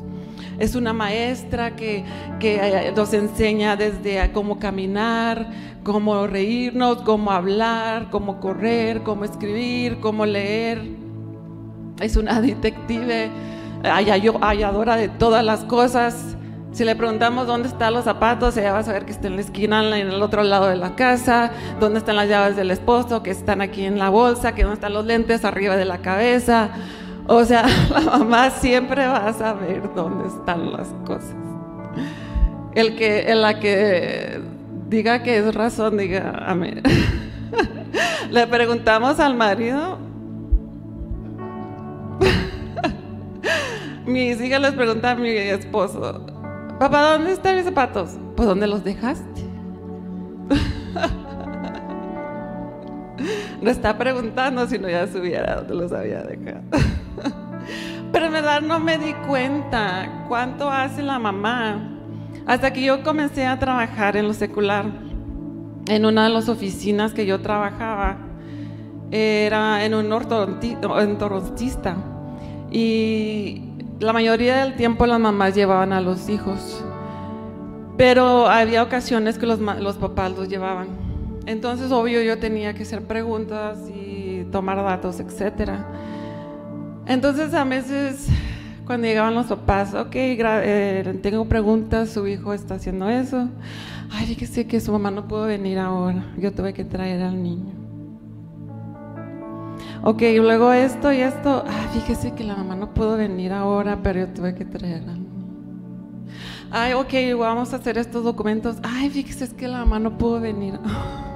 Es 0.59 0.75
una 0.75 0.93
maestra 0.93 1.75
que, 1.75 2.03
que 2.39 2.55
eh, 2.55 2.93
nos 2.95 3.13
enseña 3.13 3.75
desde 3.75 4.31
cómo 4.31 4.59
caminar, 4.59 5.47
cómo 5.83 6.27
reírnos, 6.27 7.01
cómo 7.01 7.31
hablar, 7.31 8.09
cómo 8.09 8.39
correr, 8.39 9.03
cómo 9.03 9.25
escribir, 9.25 9.99
cómo 9.99 10.25
leer. 10.25 10.81
Es 11.99 12.15
una 12.15 12.41
detective 12.41 13.29
halladora 13.83 14.95
de 14.95 15.09
todas 15.09 15.43
las 15.43 15.63
cosas. 15.65 16.37
Si 16.71 16.83
le 16.83 16.95
preguntamos 16.95 17.45
dónde 17.45 17.67
están 17.67 17.93
los 17.93 18.05
zapatos, 18.05 18.57
ella 18.57 18.73
va 18.73 18.79
a 18.79 18.83
saber 18.83 19.05
que 19.05 19.11
está 19.11 19.27
en 19.27 19.35
la 19.35 19.41
esquina, 19.41 19.81
en 19.99 20.07
el 20.07 20.21
otro 20.23 20.41
lado 20.41 20.67
de 20.67 20.75
la 20.75 20.95
casa, 20.95 21.51
dónde 21.79 21.99
están 21.99 22.15
las 22.15 22.27
llaves 22.27 22.55
del 22.55 22.71
esposo, 22.71 23.21
que 23.21 23.29
están 23.29 23.61
aquí 23.61 23.85
en 23.85 23.99
la 23.99 24.09
bolsa, 24.09 24.55
que 24.55 24.63
dónde 24.63 24.75
están 24.75 24.93
los 24.93 25.05
lentes 25.05 25.45
arriba 25.45 25.75
de 25.75 25.85
la 25.85 25.99
cabeza. 25.99 26.71
O 27.27 27.43
sea, 27.45 27.65
la 27.89 28.01
mamá 28.01 28.49
siempre 28.49 29.07
va 29.07 29.27
a 29.27 29.33
saber 29.33 29.93
dónde 29.95 30.27
están 30.27 30.71
las 30.71 30.89
cosas. 31.05 31.35
El 32.75 32.95
que, 32.95 33.31
en 33.31 33.41
la 33.41 33.59
que 33.59 34.41
diga 34.89 35.23
que 35.23 35.37
es 35.37 35.53
razón, 35.55 35.97
diga 35.97 36.43
amén. 36.45 36.81
Le 38.31 38.47
preguntamos 38.47 39.19
al 39.19 39.35
marido. 39.35 39.99
Mis 44.05 44.41
hijas 44.41 44.61
les 44.61 44.73
preguntan 44.73 45.17
a 45.17 45.21
mi 45.21 45.29
esposo, 45.29 46.25
papá, 46.77 47.13
¿dónde 47.13 47.31
están 47.31 47.55
mis 47.55 47.63
zapatos? 47.63 48.17
Pues 48.35 48.49
¿dónde 48.49 48.67
los 48.67 48.83
dejaste? 48.83 49.43
no 53.61 53.69
está 53.69 53.97
preguntando 53.97 54.67
si 54.67 54.77
no 54.77 54.89
ya 54.89 55.07
subiera 55.07 55.55
donde 55.57 55.75
los 55.75 55.91
había 55.91 56.21
dejado. 56.23 56.61
Pero 58.11 58.25
en 58.25 58.31
verdad 58.31 58.61
no 58.61 58.79
me 58.79 58.97
di 58.97 59.13
cuenta 59.27 60.25
cuánto 60.27 60.69
hace 60.69 61.01
la 61.01 61.19
mamá. 61.19 61.89
Hasta 62.45 62.73
que 62.73 62.83
yo 62.83 63.03
comencé 63.03 63.45
a 63.45 63.57
trabajar 63.57 64.17
en 64.17 64.27
lo 64.27 64.33
secular, 64.33 64.85
en 65.87 66.05
una 66.05 66.25
de 66.25 66.29
las 66.29 66.49
oficinas 66.49 67.13
que 67.13 67.25
yo 67.25 67.39
trabajaba, 67.41 68.17
era 69.11 69.85
en 69.85 69.93
un 69.93 70.11
ortodontista. 70.11 71.95
Y 72.69 73.61
la 73.99 74.13
mayoría 74.13 74.57
del 74.57 74.75
tiempo 74.75 75.05
las 75.05 75.19
mamás 75.19 75.55
llevaban 75.55 75.93
a 75.93 76.01
los 76.01 76.27
hijos, 76.29 76.83
pero 77.97 78.47
había 78.47 78.83
ocasiones 78.83 79.37
que 79.37 79.45
los, 79.45 79.59
los 79.59 79.95
papás 79.95 80.31
los 80.31 80.49
llevaban. 80.49 81.02
Entonces, 81.45 81.91
obvio, 81.91 82.21
yo 82.21 82.39
tenía 82.39 82.73
que 82.73 82.83
hacer 82.83 83.03
preguntas 83.03 83.79
y 83.93 84.45
tomar 84.51 84.77
datos, 84.77 85.19
etc. 85.19 85.71
Entonces, 87.05 87.53
a 87.53 87.63
veces, 87.63 88.27
cuando 88.85 89.07
llegaban 89.07 89.35
los 89.35 89.47
papás, 89.47 89.93
ok, 89.93 90.15
eh, 90.15 91.19
tengo 91.21 91.45
preguntas, 91.45 92.09
su 92.09 92.27
hijo 92.27 92.53
está 92.53 92.75
haciendo 92.75 93.09
eso. 93.09 93.49
Ay, 94.11 94.27
fíjese 94.27 94.67
que 94.67 94.79
su 94.79 94.91
mamá 94.91 95.11
no 95.11 95.27
pudo 95.27 95.45
venir 95.45 95.79
ahora, 95.79 96.33
yo 96.37 96.51
tuve 96.53 96.73
que 96.73 96.85
traer 96.85 97.21
al 97.21 97.41
niño 97.41 97.83
ok, 100.03 100.21
luego 100.37 100.73
esto 100.73 101.11
y 101.13 101.21
esto, 101.21 101.63
ah, 101.65 101.87
fíjese 101.93 102.33
que 102.33 102.43
la 102.43 102.55
mamá 102.55 102.75
no 102.75 102.93
pudo 102.93 103.17
venir 103.17 103.53
ahora, 103.53 103.99
pero 104.03 104.19
yo 104.21 104.27
tuve 104.27 104.53
que 104.53 104.65
traerla. 104.65 105.13
Ay, 106.69 106.93
ok, 106.93 107.13
vamos 107.39 107.73
a 107.73 107.77
hacer 107.77 107.97
estos 107.97 108.23
documentos. 108.23 108.77
Ay, 108.83 109.09
fíjese 109.09 109.45
es 109.45 109.53
que 109.53 109.67
la 109.67 109.79
mamá 109.79 109.99
no 109.99 110.17
pudo 110.17 110.39
venir. 110.39 110.79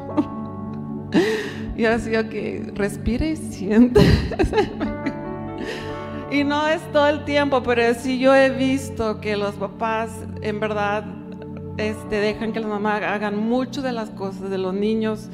y 1.78 1.86
así, 1.86 2.16
ok, 2.16 2.76
respire 2.76 3.32
y 3.32 3.36
siente. 3.36 4.02
y 6.32 6.44
no 6.44 6.68
es 6.68 6.82
todo 6.92 7.08
el 7.08 7.24
tiempo, 7.26 7.64
pero 7.64 7.94
sí 7.94 8.20
yo 8.20 8.36
he 8.36 8.50
visto 8.50 9.20
que 9.20 9.38
los 9.38 9.56
papás 9.56 10.12
en 10.42 10.60
verdad 10.60 11.06
este, 11.78 12.20
dejan 12.20 12.54
que 12.54 12.60
la 12.60 12.68
mamá 12.68 12.98
hagan 12.98 13.38
mucho 13.38 13.82
de 13.82 13.92
las 13.92 14.10
cosas 14.10 14.50
de 14.50 14.58
los 14.58 14.74
niños 14.74 15.30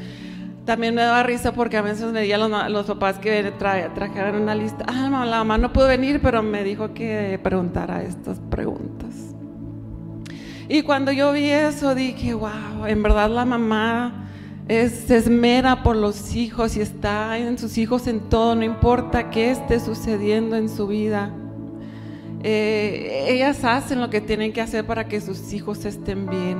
también 0.66 0.96
me 0.96 1.02
daba 1.02 1.24
risa 1.24 1.52
porque 1.52 1.78
a 1.78 1.82
veces 1.82 2.12
me 2.12 2.22
decían 2.22 2.50
los, 2.72 2.86
papás 2.86 3.20
que 3.20 3.52
trajeran 3.52 4.42
una 4.42 4.56
lista. 4.56 4.86
Ah, 4.88 5.10
la 5.10 5.38
mamá 5.38 5.58
no 5.58 5.74
pudo 5.74 5.88
venir, 5.88 6.22
pero 6.22 6.42
me 6.42 6.64
dijo 6.64 6.94
que 6.94 7.40
preguntara 7.44 8.04
estas 8.04 8.40
preguntas. 8.50 9.36
Y 10.70 10.82
cuando 10.84 11.12
yo 11.12 11.34
vi 11.34 11.50
eso 11.50 11.96
dije, 11.96 12.34
wow, 12.34 12.86
en 12.88 13.04
verdad 13.04 13.30
la 13.30 13.44
mamá 13.44 14.23
es, 14.68 14.92
se 15.08 15.18
esmera 15.18 15.84
por 15.84 15.96
los 15.96 16.36
hijos 16.36 16.78
y 16.78 16.82
está 16.82 17.38
en 17.38 17.58
sus 17.58 17.78
hijos 17.78 18.08
en 18.08 18.22
todo, 18.22 18.56
no 18.56 18.64
importa 18.64 19.30
qué 19.30 19.52
esté 19.52 19.80
sucediendo 19.80 20.56
en 20.56 20.70
su 20.70 20.88
vida. 20.88 21.32
Eh, 22.44 23.26
ellas 23.30 23.64
hacen 23.64 24.02
lo 24.02 24.10
que 24.10 24.22
tienen 24.22 24.52
que 24.52 24.62
hacer 24.62 24.86
para 24.86 25.08
que 25.08 25.22
sus 25.22 25.54
hijos 25.54 25.86
estén 25.86 26.30
bien. 26.30 26.58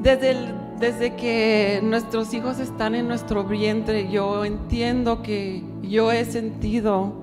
Desde 0.00 0.54
desde 0.78 1.14
que 1.14 1.80
nuestros 1.82 2.34
hijos 2.34 2.58
están 2.58 2.94
en 2.94 3.06
nuestro 3.06 3.44
vientre, 3.44 4.10
yo 4.10 4.44
entiendo 4.44 5.22
que 5.22 5.62
yo 5.82 6.10
he 6.10 6.24
sentido 6.24 7.14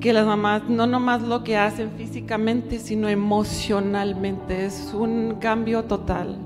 que 0.00 0.12
las 0.12 0.26
mamás 0.26 0.68
no 0.68 0.86
nomás 0.86 1.22
lo 1.22 1.42
que 1.42 1.56
hacen 1.56 1.90
físicamente, 1.96 2.78
sino 2.78 3.08
emocionalmente. 3.08 4.66
Es 4.66 4.92
un 4.92 5.36
cambio 5.40 5.84
total. 5.84 6.36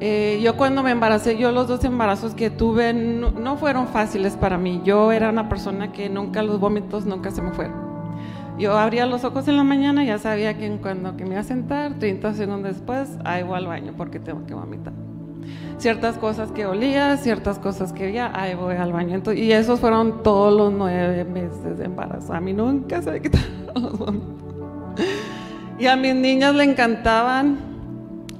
Eh, 0.00 0.40
yo 0.42 0.56
cuando 0.56 0.82
me 0.82 0.90
embaracé, 0.90 1.36
yo 1.36 1.52
los 1.52 1.68
dos 1.68 1.84
embarazos 1.84 2.34
que 2.34 2.48
tuve 2.48 2.94
no, 2.94 3.56
fueron 3.56 3.88
fáciles 3.88 4.36
para 4.36 4.56
mí. 4.56 4.80
Yo 4.84 5.12
era 5.12 5.28
una 5.28 5.48
persona 5.48 5.92
que 5.92 6.08
nunca 6.08 6.42
los 6.42 6.58
vómitos 6.58 7.04
nunca 7.04 7.30
se 7.30 7.42
me 7.42 7.52
fueron. 7.52 7.90
Yo 8.58 8.76
abría 8.76 9.06
los 9.06 9.24
ojos 9.24 9.48
en 9.48 9.56
la 9.56 9.64
mañana 9.64 10.04
ya 10.04 10.18
sabía 10.18 10.56
que 10.58 10.70
cuando 10.82 11.16
que 11.16 11.24
me 11.24 11.30
iba 11.30 11.40
a 11.40 11.44
sentar, 11.44 11.98
30 11.98 12.34
segundos 12.34 12.74
después, 12.74 13.16
ahí 13.24 13.42
voy 13.42 13.56
al 13.56 13.66
baño 13.66 13.94
porque 13.96 14.18
tengo 14.18 14.44
que 14.46 14.54
vomitar 14.54 14.92
ciertas 15.80 16.18
cosas 16.18 16.52
que 16.52 16.66
olía, 16.66 17.16
ciertas 17.16 17.58
cosas 17.58 17.92
que 17.92 18.12
ya, 18.12 18.30
ahí 18.34 18.54
voy 18.54 18.76
al 18.76 18.92
baño. 18.92 19.22
y 19.34 19.52
esos 19.52 19.80
fueron 19.80 20.22
todos 20.22 20.54
los 20.56 20.72
nueve 20.72 21.24
meses 21.24 21.78
de 21.78 21.84
embarazo. 21.84 22.34
A 22.34 22.40
mí 22.40 22.52
nunca 22.52 23.02
se 23.02 23.10
me 23.10 23.22
quitaron 23.22 23.72
los 23.74 23.98
vómitos. 23.98 24.28
Y 25.78 25.86
a 25.86 25.96
mis 25.96 26.14
niñas 26.14 26.54
le 26.54 26.64
encantaban, 26.64 27.69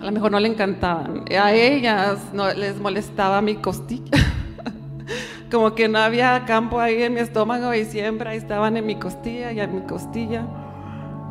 a 0.01 0.05
lo 0.05 0.13
mejor 0.13 0.33
no 0.33 0.41
le 0.41 0.49
encantaban, 0.49 1.25
a 1.31 1.53
ellas 1.53 2.19
no, 2.33 2.53
les 2.55 2.81
molestaba 2.81 3.43
mi 3.43 3.57
costilla. 3.57 4.19
Como 5.51 5.75
que 5.75 5.89
no 5.89 5.99
había 5.99 6.45
campo 6.47 6.81
ahí 6.81 7.03
en 7.03 7.15
mi 7.15 7.21
estómago 7.21 7.75
y 7.75 7.85
siempre 7.85 8.31
ahí 8.31 8.39
estaban 8.39 8.77
en 8.77 8.87
mi 8.87 8.97
costilla 8.97 9.53
y 9.53 9.61
en 9.61 9.75
mi 9.75 9.83
costilla. 9.83 10.47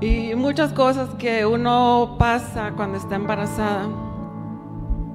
Y 0.02 0.36
muchas 0.36 0.72
cosas 0.74 1.10
que 1.16 1.46
uno 1.46 2.16
pasa 2.20 2.74
cuando 2.76 2.98
está 2.98 3.16
embarazada. 3.16 3.90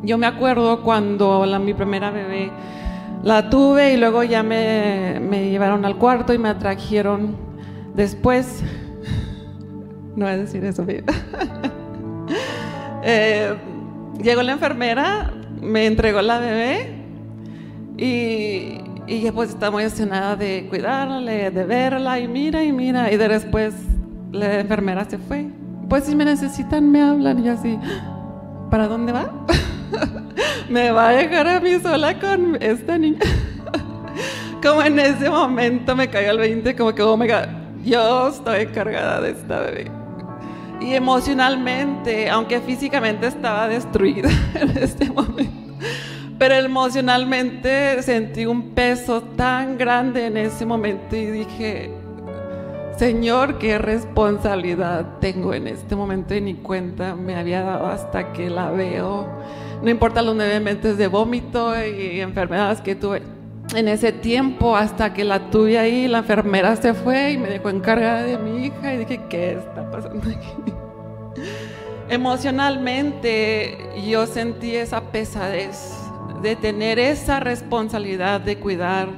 Yo 0.02 0.18
me 0.18 0.26
acuerdo 0.26 0.82
cuando 0.82 1.46
la, 1.46 1.58
mi 1.58 1.75
primera 1.75 2.11
bebé 2.11 2.50
la 3.23 3.49
tuve 3.49 3.94
y 3.94 3.96
luego 3.96 4.23
ya 4.25 4.42
me, 4.42 5.18
llevaron 5.50 5.84
al 5.84 5.96
cuarto 5.96 6.34
y 6.34 6.38
me 6.38 6.49
atrajeron 6.49 7.37
después. 7.94 8.62
No 10.16 10.26
voy 10.26 10.34
a 10.34 10.37
decir 10.37 10.64
eso, 10.64 10.87
eh, 13.04 13.54
llegó 14.23 14.42
la 14.42 14.52
enfermera, 14.52 15.30
me 15.61 15.87
entregó 15.87 16.23
la 16.23 16.38
bebé 16.38 16.94
y, 17.99 18.80
y 19.06 19.30
pues 19.30 19.50
estaba 19.50 19.73
muy 19.73 19.84
emocionada 19.84 20.37
de 20.37 20.66
cuidarla, 20.68 21.30
de 21.30 21.64
verla 21.64 22.18
y 22.18 22.28
mira 22.28 22.64
y 22.64 22.73
mira. 22.73 23.12
Y 23.12 23.16
después 23.16 23.75
la 24.32 24.61
enfermera 24.61 25.04
se 25.04 25.18
fue. 25.18 25.46
Pues 25.88 26.04
si 26.04 26.16
me 26.16 26.25
necesitan, 26.25 26.90
me 26.90 27.02
hablan 27.02 27.44
y 27.44 27.49
así, 27.49 27.78
¿para 28.70 28.88
dónde 28.88 29.12
va? 29.12 29.30
me 30.70 30.90
va 30.90 31.11
a 31.11 31.12
dejar 31.12 31.46
a 31.46 31.61
mí 31.61 31.78
sola 31.82 32.18
con 32.18 32.56
esta 32.61 32.96
niña. 32.96 33.18
como 34.62 34.82
en 34.82 34.99
ese 34.99 35.28
momento 35.28 35.94
me 35.94 36.08
cayó 36.08 36.30
el 36.30 36.38
20, 36.38 36.75
como 36.75 36.94
que, 36.94 37.02
oh 37.02 37.16
my 37.16 37.28
yo 37.84 38.28
estoy 38.28 38.62
encargada 38.62 39.20
de 39.20 39.32
esta 39.32 39.61
bebé. 39.61 40.03
Y 40.81 40.95
emocionalmente, 40.95 42.28
aunque 42.28 42.61
físicamente 42.61 43.26
estaba 43.26 43.69
destruida 43.69 44.28
en 44.54 44.76
este 44.76 45.11
momento, 45.11 45.75
pero 46.38 46.54
emocionalmente 46.54 48.02
sentí 48.02 48.45
un 48.47 48.71
peso 48.75 49.23
tan 49.23 49.78
grande 49.78 50.26
en 50.26 50.37
ese 50.37 50.66
momento 50.66 51.16
y 51.16 51.26
dije, 51.26 51.90
Señor, 52.99 53.59
qué 53.59 53.78
responsabilidad 53.78 55.19
tengo 55.21 55.54
en 55.54 55.69
este 55.69 55.97
momento 55.97 56.35
y 56.35 56.40
ni 56.40 56.54
cuenta 56.54 57.14
me 57.14 57.37
había 57.37 57.62
dado 57.62 57.87
hasta 57.87 58.33
que 58.33 58.50
la 58.50 58.71
veo 58.71 59.28
no 59.85 59.90
importa 59.90 60.23
los 60.23 60.35
nueve 60.35 60.61
meses 60.61 60.97
de 60.97 61.09
vómito 61.09 61.75
y 61.85 62.21
enfermedades 62.21 62.81
que 62.81 62.95
tuve 62.95 63.21
en 63.75 63.88
ese 63.88 64.12
tiempo 64.12 64.76
hasta 64.76 65.14
que 65.14 65.25
la 65.25 65.50
tuve 65.50 65.78
ahí, 65.78 66.06
la 66.06 66.18
enfermera 66.18 66.76
se 66.76 66.94
fue 66.94 67.33
y 67.33 67.38
me 67.38 67.49
dejó 67.49 67.71
encargada 67.71 68.23
de 68.23 68.38
mi 68.38 68.66
hija 68.66 68.94
y 68.94 68.99
dije, 68.99 69.21
¿qué 69.28 69.52
está 69.54 69.90
pasando 69.90 70.28
aquí? 70.28 70.73
Emocionalmente 72.09 73.78
yo 74.06 74.26
sentí 74.26 74.76
esa 74.76 75.00
pesadez 75.11 75.97
de 76.42 76.56
tener 76.56 76.99
esa 76.99 77.40
responsabilidad 77.40 78.40
de 78.40 78.59
cuidar 78.59 79.09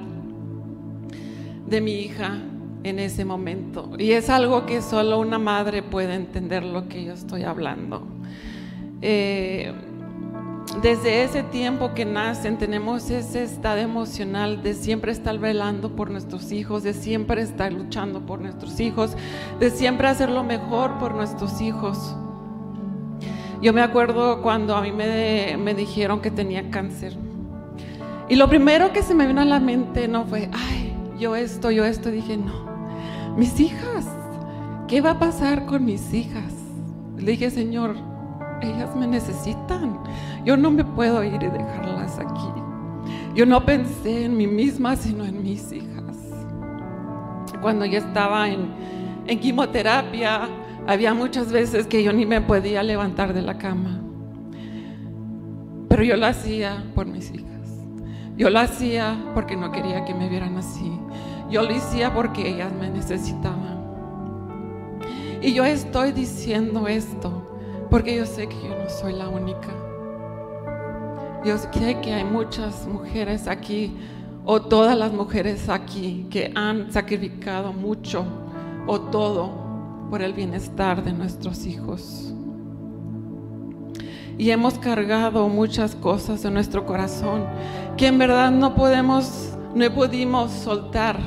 de 1.67 1.81
mi 1.81 1.93
hija. 1.93 2.41
en 2.85 3.01
ese 3.01 3.25
momento. 3.25 3.91
Y 3.99 4.13
es 4.13 4.31
algo 4.31 4.65
que 4.65 4.81
solo 4.81 5.19
una 5.19 5.41
madre 5.41 5.83
puede 5.83 6.15
entender 6.15 6.63
lo 6.65 6.89
que 6.89 7.03
yo 7.03 7.15
estoy 7.15 7.43
hablando. 7.43 8.07
Eh, 9.03 9.73
desde 10.83 11.25
ese 11.25 11.43
tiempo 11.43 11.95
que 11.95 12.05
nacen 12.05 12.59
tenemos 12.59 13.11
ese 13.11 13.43
estado 13.43 13.79
emocional 13.79 14.63
de 14.63 14.75
siempre 14.75 15.13
estar 15.13 15.39
velando 15.39 15.97
por 15.97 16.11
nuestros 16.11 16.53
hijos, 16.53 16.83
de 16.83 16.93
siempre 16.93 17.43
estar 17.43 17.73
luchando 17.73 18.27
por 18.27 18.41
nuestros 18.41 18.79
hijos, 18.81 19.17
de 19.59 19.71
siempre 19.71 20.09
hacer 20.09 20.31
lo 20.31 20.45
mejor 20.45 20.99
por 20.99 21.15
nuestros 21.15 21.61
hijos. 21.61 22.15
Yo 23.63 23.73
me 23.73 23.81
acuerdo 23.81 24.43
cuando 24.43 24.77
a 24.77 24.83
mí 24.83 24.93
me, 24.93 25.57
me 25.59 25.75
dijeron 25.75 26.21
que 26.21 26.31
tenía 26.31 26.71
cáncer. 26.71 27.17
Y 28.29 28.37
lo 28.37 28.49
primero 28.49 28.93
que 28.93 29.03
se 29.03 29.15
me 29.15 29.27
vino 29.27 29.41
a 29.41 29.47
la 29.47 29.61
mente 29.61 30.09
no 30.09 30.27
fue, 30.27 30.51
ay, 30.53 30.95
yo 31.19 31.37
esto, 31.37 31.71
yo 31.71 31.85
esto. 31.85 32.11
Dije, 32.11 32.37
no, 32.37 33.35
mis 33.37 33.59
hijas, 33.61 34.07
¿qué 34.89 35.01
va 35.01 35.13
a 35.13 35.19
pasar 35.19 35.65
con 35.65 35.85
mis 35.85 36.13
hijas? 36.13 36.53
Le 37.17 37.33
dije, 37.33 37.51
Señor, 37.51 37.97
ellas 38.63 38.95
me 38.97 39.07
necesitan. 39.07 39.99
Yo 40.45 40.57
no 40.57 40.71
me 40.71 40.85
puedo 40.85 41.23
ir 41.25 41.43
y 41.43 41.49
dejarlas 41.49 42.19
aquí. 42.19 42.49
Yo 43.35 43.47
no 43.47 43.65
pensé 43.65 44.25
en 44.25 44.37
mí 44.37 44.47
misma, 44.47 44.97
sino 44.97 45.25
en 45.25 45.43
mis 45.43 45.73
hijas. 45.73 46.17
Cuando 47.61 47.85
yo 47.85 47.99
estaba 47.99 48.49
en, 48.49 48.69
en 49.27 49.39
quimioterapia, 49.39 50.49
había 50.87 51.15
muchas 51.15 51.53
veces 51.53 51.87
que 51.87 52.03
yo 52.03 52.13
ni 52.13 52.27
me 52.27 52.41
podía 52.41 52.83
levantar 52.83 53.35
de 53.35 53.43
la 53.43 53.59
cama. 53.59 54.01
Pero 55.89 56.03
yo 56.03 56.17
lo 56.17 56.27
hacía 56.27 56.85
por 56.95 57.07
mis 57.07 57.31
hijas. 57.33 57.47
Yo 58.37 58.51
lo 58.51 58.59
hacía 58.61 59.17
porque 59.35 59.57
no 59.57 59.73
quería 59.73 60.05
que 60.05 60.15
me 60.15 60.29
vieran 60.29 60.57
así. 60.57 60.93
Yo 61.51 61.63
lo 61.63 61.75
hacía 61.75 62.13
porque 62.13 62.49
ellas 62.49 62.73
me 62.79 62.91
necesitaban. 62.91 63.77
Y 65.41 65.53
yo 65.53 65.65
estoy 65.65 66.13
diciendo 66.13 66.89
esto 66.89 67.56
porque 67.97 68.15
yo 68.15 68.27
sé 68.27 68.47
que 68.47 68.57
yo 68.57 68.77
no 68.77 68.91
soy 68.91 69.15
la 69.15 69.27
única. 69.27 69.69
Yo 71.47 71.57
sé 71.57 71.99
que 72.03 72.13
hay 72.13 72.25
muchas 72.25 72.87
mujeres 72.87 73.49
aquí, 73.49 73.97
o 74.45 74.61
todas 74.61 74.99
las 74.99 75.15
mujeres 75.15 75.71
aquí, 75.71 76.27
que 76.29 76.53
han 76.55 76.93
sacrificado 76.93 77.73
mucho 77.73 78.27
o 78.87 79.01
todo 79.01 79.51
por 80.11 80.21
el 80.21 80.35
bienestar 80.35 81.03
de 81.03 81.15
nuestros 81.15 81.65
hijos. 81.65 82.35
Y 84.37 84.51
hemos 84.51 84.79
cargado 84.79 85.49
muchas 85.49 85.95
cosas 85.95 86.45
en 86.45 86.53
nuestro 86.53 86.85
corazón 86.85 87.47
que 87.97 88.09
en 88.09 88.19
verdad 88.19 88.51
no 88.51 88.75
podemos, 88.75 89.57
no 89.75 89.91
pudimos 89.91 90.51
soltar 90.53 91.19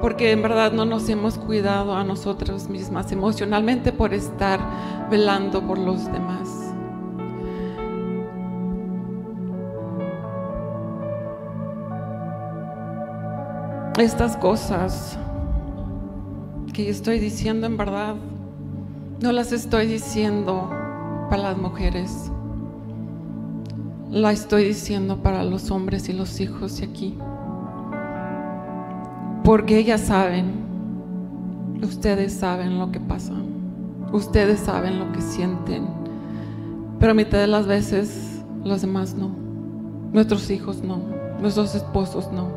porque 0.00 0.32
en 0.32 0.42
verdad 0.42 0.72
no 0.72 0.84
nos 0.84 1.08
hemos 1.08 1.38
cuidado 1.38 1.94
a 1.94 2.04
nosotras 2.04 2.68
mismas 2.68 3.12
emocionalmente 3.12 3.92
por 3.92 4.14
estar 4.14 4.60
velando 5.10 5.66
por 5.66 5.78
los 5.78 6.10
demás. 6.10 6.48
Estas 13.98 14.36
cosas 14.38 15.18
que 16.72 16.88
estoy 16.88 17.18
diciendo 17.18 17.66
en 17.66 17.76
verdad, 17.76 18.14
no 19.20 19.32
las 19.32 19.52
estoy 19.52 19.86
diciendo 19.86 20.70
para 21.28 21.42
las 21.42 21.58
mujeres, 21.58 22.30
la 24.10 24.32
estoy 24.32 24.64
diciendo 24.64 25.18
para 25.22 25.44
los 25.44 25.70
hombres 25.70 26.08
y 26.08 26.14
los 26.14 26.40
hijos 26.40 26.78
de 26.78 26.86
aquí. 26.86 27.18
Porque 29.44 29.78
ellas 29.78 30.02
saben, 30.02 30.52
ustedes 31.82 32.34
saben 32.34 32.78
lo 32.78 32.92
que 32.92 33.00
pasa, 33.00 33.32
ustedes 34.12 34.60
saben 34.60 34.98
lo 34.98 35.10
que 35.12 35.22
sienten, 35.22 35.86
pero 36.98 37.12
a 37.12 37.14
mitad 37.14 37.38
de 37.38 37.46
las 37.46 37.66
veces 37.66 38.44
los 38.64 38.82
demás 38.82 39.14
no, 39.14 39.30
nuestros 40.12 40.50
hijos 40.50 40.82
no, 40.82 41.00
nuestros 41.40 41.74
esposos 41.74 42.30
no. 42.32 42.48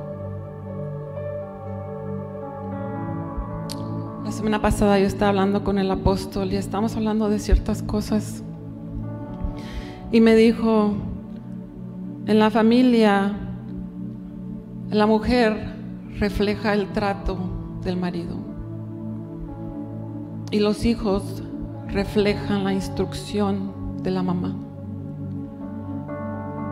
La 4.25 4.31
semana 4.31 4.61
pasada 4.61 4.99
yo 4.99 5.05
estaba 5.05 5.29
hablando 5.29 5.63
con 5.63 5.77
el 5.77 5.89
apóstol 5.89 6.51
y 6.51 6.57
estamos 6.57 6.95
hablando 6.97 7.29
de 7.29 7.39
ciertas 7.39 7.81
cosas. 7.81 8.43
Y 10.11 10.21
me 10.21 10.35
dijo, 10.35 10.93
en 12.25 12.39
la 12.39 12.49
familia, 12.49 13.33
la 14.89 15.05
mujer 15.05 15.72
refleja 16.19 16.73
el 16.73 16.91
trato 16.91 17.37
del 17.83 17.97
marido. 17.97 18.35
Y 20.51 20.59
los 20.59 20.85
hijos 20.85 21.43
reflejan 21.87 22.63
la 22.63 22.73
instrucción 22.73 24.03
de 24.03 24.11
la 24.11 24.23
mamá. 24.23 24.55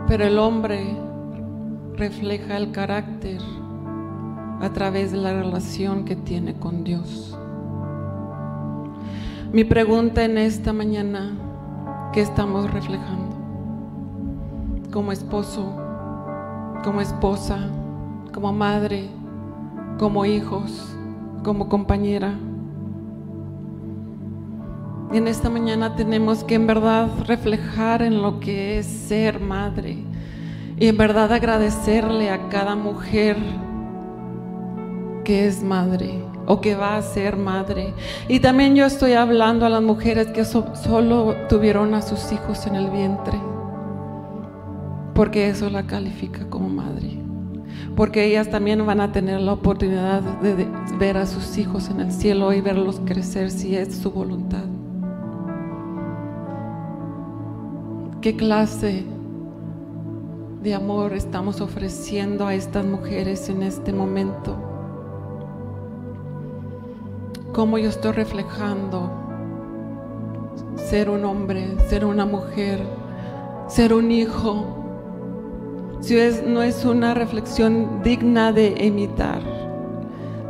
Pero 0.06 0.24
el 0.24 0.38
hombre 0.38 0.96
refleja 1.96 2.56
el 2.56 2.70
carácter 2.70 3.40
a 4.60 4.72
través 4.72 5.12
de 5.12 5.18
la 5.18 5.32
relación 5.32 6.04
que 6.04 6.16
tiene 6.16 6.54
con 6.54 6.84
Dios. 6.84 7.36
Mi 9.52 9.64
pregunta 9.64 10.24
en 10.24 10.38
esta 10.38 10.72
mañana, 10.72 11.32
¿qué 12.12 12.20
estamos 12.20 12.70
reflejando? 12.72 13.36
Como 14.92 15.12
esposo, 15.12 15.76
como 16.84 17.00
esposa, 17.00 17.58
como 18.32 18.52
madre, 18.52 19.10
como 20.02 20.24
hijos, 20.24 20.96
como 21.44 21.68
compañera. 21.68 22.34
Y 25.12 25.18
en 25.18 25.28
esta 25.28 25.48
mañana 25.48 25.94
tenemos 25.94 26.42
que 26.42 26.56
en 26.56 26.66
verdad 26.66 27.06
reflejar 27.28 28.02
en 28.02 28.20
lo 28.20 28.40
que 28.40 28.80
es 28.80 28.86
ser 28.86 29.38
madre 29.38 29.98
y 30.76 30.88
en 30.88 30.96
verdad 30.96 31.32
agradecerle 31.32 32.30
a 32.30 32.48
cada 32.48 32.74
mujer 32.74 33.36
que 35.22 35.46
es 35.46 35.62
madre 35.62 36.24
o 36.46 36.60
que 36.60 36.74
va 36.74 36.96
a 36.96 37.02
ser 37.02 37.36
madre. 37.36 37.94
Y 38.26 38.40
también 38.40 38.74
yo 38.74 38.86
estoy 38.86 39.12
hablando 39.12 39.66
a 39.66 39.68
las 39.68 39.82
mujeres 39.82 40.26
que 40.32 40.44
solo 40.44 41.36
tuvieron 41.48 41.94
a 41.94 42.02
sus 42.02 42.32
hijos 42.32 42.66
en 42.66 42.74
el 42.74 42.90
vientre, 42.90 43.38
porque 45.14 45.48
eso 45.48 45.70
la 45.70 45.86
califica 45.86 46.50
como 46.50 46.68
madre 46.68 47.21
porque 47.96 48.24
ellas 48.24 48.50
también 48.50 48.84
van 48.86 49.00
a 49.00 49.12
tener 49.12 49.40
la 49.40 49.52
oportunidad 49.52 50.22
de 50.40 50.66
ver 50.98 51.16
a 51.16 51.26
sus 51.26 51.58
hijos 51.58 51.88
en 51.90 52.00
el 52.00 52.12
cielo 52.12 52.52
y 52.52 52.60
verlos 52.60 53.00
crecer 53.04 53.50
si 53.50 53.76
es 53.76 53.96
su 53.96 54.10
voluntad. 54.10 54.64
¿Qué 58.20 58.36
clase 58.36 59.04
de 60.62 60.74
amor 60.74 61.12
estamos 61.12 61.60
ofreciendo 61.60 62.46
a 62.46 62.54
estas 62.54 62.84
mujeres 62.84 63.48
en 63.48 63.62
este 63.62 63.92
momento? 63.92 64.56
¿Cómo 67.52 67.78
yo 67.78 67.88
estoy 67.88 68.12
reflejando 68.12 69.10
ser 70.76 71.10
un 71.10 71.24
hombre, 71.24 71.76
ser 71.88 72.04
una 72.04 72.24
mujer, 72.24 72.80
ser 73.68 73.92
un 73.92 74.10
hijo? 74.10 74.81
Si 76.02 76.16
no 76.46 76.62
es 76.62 76.84
una 76.84 77.14
reflexión 77.14 78.02
digna 78.02 78.52
de 78.52 78.74
imitar, 78.84 79.40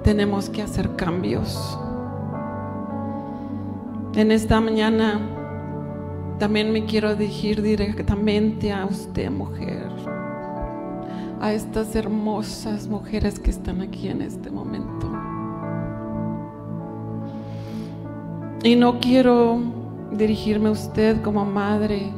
tenemos 0.02 0.48
que 0.48 0.62
hacer 0.62 0.96
cambios. 0.96 1.78
En 4.14 4.32
esta 4.32 4.62
mañana 4.62 5.20
también 6.38 6.72
me 6.72 6.86
quiero 6.86 7.14
dirigir 7.14 7.60
directamente 7.60 8.72
a 8.72 8.86
usted, 8.86 9.30
mujer, 9.30 9.90
a 11.38 11.52
estas 11.52 11.94
hermosas 11.96 12.88
mujeres 12.88 13.38
que 13.38 13.50
están 13.50 13.82
aquí 13.82 14.08
en 14.08 14.22
este 14.22 14.50
momento. 14.50 15.06
Y 18.64 18.74
no 18.74 19.00
quiero 19.00 19.60
dirigirme 20.12 20.70
a 20.70 20.72
usted 20.72 21.20
como 21.20 21.44
madre, 21.44 22.10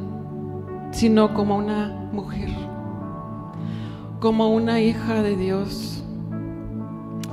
sino 0.91 1.33
como 1.33 1.57
una 1.57 1.89
mujer 2.13 2.49
como 4.25 4.49
una 4.49 4.81
hija 4.81 5.21
de 5.21 5.35
Dios. 5.35 6.03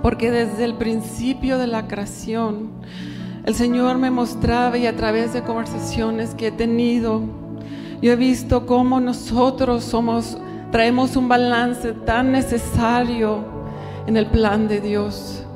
Porque 0.03 0.31
desde 0.31 0.67
el 0.67 0.75
principio 0.75 1.57
de 1.57 1.67
la 1.67 1.89
creación, 1.89 2.69
el 3.47 3.55
Señor 3.55 3.97
me 3.97 4.11
mostraba 4.11 4.77
y 4.77 4.87
a 4.87 4.95
través 4.95 5.33
de 5.33 5.41
conversaciones 5.41 6.35
que 6.35 6.49
he 6.49 6.53
tenido, 6.53 7.23
yo 8.03 8.13
he 8.13 8.17
visto 8.17 8.67
cómo 8.67 9.01
nosotros 9.01 9.85
somos, 9.85 10.37
traemos 10.71 11.17
un 11.17 11.29
balance 11.31 11.93
tan 11.93 12.31
necesario 12.31 13.43
en 14.07 14.19
el 14.19 14.27
plan 14.27 14.69
de 14.69 14.83
Dios. 14.83 15.47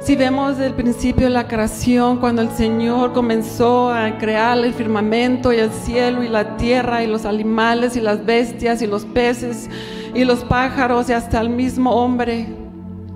Si 0.00 0.16
vemos 0.16 0.56
desde 0.56 0.68
el 0.68 0.74
principio 0.74 1.26
de 1.26 1.34
la 1.34 1.48
creación, 1.48 2.16
cuando 2.16 2.40
el 2.40 2.50
Señor 2.50 3.12
comenzó 3.12 3.92
a 3.92 4.16
crear 4.16 4.56
el 4.56 4.72
firmamento 4.72 5.52
y 5.52 5.58
el 5.58 5.70
cielo 5.70 6.22
y 6.22 6.28
la 6.28 6.56
tierra 6.56 7.04
y 7.04 7.08
los 7.08 7.26
animales 7.26 7.94
y 7.94 8.00
las 8.00 8.24
bestias 8.24 8.80
y 8.80 8.86
los 8.86 9.04
peces, 9.04 9.68
y 10.14 10.24
los 10.24 10.44
pájaros 10.44 11.08
y 11.08 11.12
hasta 11.12 11.40
el 11.40 11.50
mismo 11.50 11.90
hombre. 11.90 12.46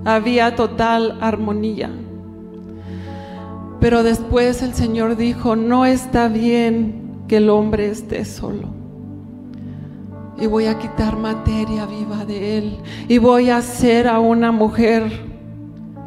había 0.05 0.55
total 0.55 1.19
armonía. 1.21 1.91
Pero 3.81 4.05
después 4.05 4.63
el 4.63 4.73
Señor 4.73 5.17
dijo, 5.17 5.57
no 5.57 5.85
está 5.85 6.29
bien 6.29 7.25
que 7.27 7.39
el 7.39 7.51
hombre 7.51 7.91
esté 7.91 8.25
solo. 8.25 8.69
Y 10.39 10.47
voy 10.47 10.67
a 10.67 10.79
quitar 10.79 11.17
materia 11.17 11.87
viva 11.87 12.25
de 12.25 12.59
él. 12.59 12.79
Y 13.09 13.19
voy 13.19 13.51
a 13.51 13.57
hacer 13.57 14.07
a 14.07 14.21
una 14.21 14.53
mujer. 14.53 15.11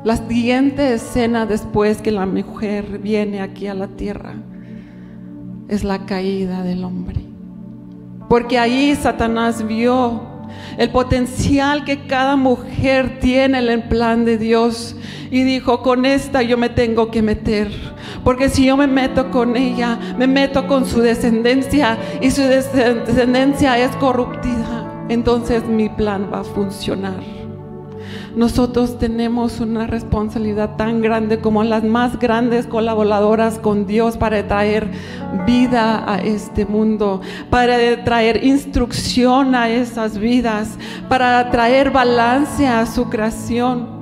La 0.04 0.16
siguiente 0.16 0.94
escena 0.94 1.46
después 1.46 2.02
que 2.02 2.12
la 2.12 2.26
mujer 2.26 3.00
viene 3.00 3.42
aquí 3.42 3.68
a 3.68 3.74
la 3.74 3.88
tierra 3.88 4.36
es 5.68 5.84
la 5.84 6.06
caída 6.06 6.64
del 6.64 6.86
hombre. 6.86 7.20
Porque 8.30 8.58
ahí 8.60 8.96
Satanás 8.96 9.66
vio 9.68 10.29
el 10.78 10.90
potencial 10.90 11.84
que 11.86 12.06
cada 12.08 12.36
mujer 12.36 13.20
tiene 13.20 13.60
en 13.60 13.70
el 13.70 13.84
plan 13.84 14.26
de 14.26 14.38
Dios. 14.38 14.96
Y 15.32 15.44
dijo, 15.44 15.82
con 15.82 16.06
esta 16.06 16.42
yo 16.42 16.58
me 16.58 16.70
tengo 16.70 17.12
que 17.12 17.22
meter. 17.22 17.72
Porque 18.24 18.50
si 18.50 18.66
yo 18.66 18.76
me 18.78 18.88
meto 18.88 19.32
con 19.32 19.56
ella, 19.56 19.98
me 20.18 20.28
meto 20.28 20.68
con 20.68 20.86
su 20.86 21.02
descendencia 21.02 21.98
y 22.22 22.32
su 22.32 22.42
descendencia 22.42 23.78
es 23.78 23.96
corruptida. 23.98 25.06
Entonces 25.10 25.66
mi 25.66 25.90
plan 25.90 26.30
va 26.32 26.42
a 26.42 26.44
funcionar 26.44 27.39
nosotros 28.36 29.00
tenemos 29.00 29.60
una 29.60 29.88
responsabilidad 29.88 30.76
tan 30.76 31.02
grande 31.02 31.40
como 31.40 31.64
las 31.64 31.84
más 31.84 32.20
grandes 32.20 32.68
colaboradoras 32.68 33.60
con 33.60 33.86
Dios 33.86 34.18
para 34.18 34.48
traer 34.48 34.88
vida 35.46 36.12
a 36.12 36.22
este 36.22 36.66
mundo, 36.66 37.22
para 37.50 38.04
traer 38.04 38.44
instrucción 38.44 39.56
a 39.56 39.70
esas 39.70 40.18
vidas, 40.18 40.78
para 41.08 41.50
traer 41.50 41.92
balance 41.92 42.68
a 42.68 42.86
su 42.86 43.10
creación. 43.10 44.00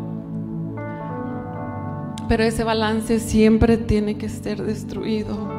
Pero 2.28 2.44
ese 2.44 2.64
balance 2.64 3.20
siempre 3.20 3.78
tiene 3.78 4.18
que 4.18 4.28
ser 4.28 4.62
destruido 4.62 5.58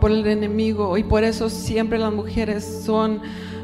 por 0.00 0.10
el 0.10 0.26
enemigo 0.26 0.96
y 0.96 1.04
por 1.04 1.24
eso 1.24 1.50
siempre 1.50 1.98
las 1.98 2.12
mujeres 2.12 2.82
son 2.84 3.20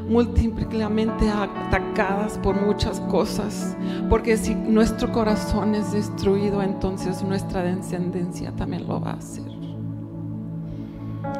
múltiplemente 0.09 1.31
atacadas 1.31 2.39
por 2.39 2.61
muchas 2.61 3.01
cosas, 3.01 3.77
porque 4.11 4.37
si 4.37 4.55
nuestro 4.55 5.11
corazón 5.13 5.75
es 5.75 5.93
destruido, 5.93 6.63
entonces 6.63 7.23
nuestra 7.23 7.63
descendencia 7.63 8.53
también 8.53 8.87
lo 8.87 9.01
va 9.01 9.13
a 9.13 9.15
hacer. 9.15 9.51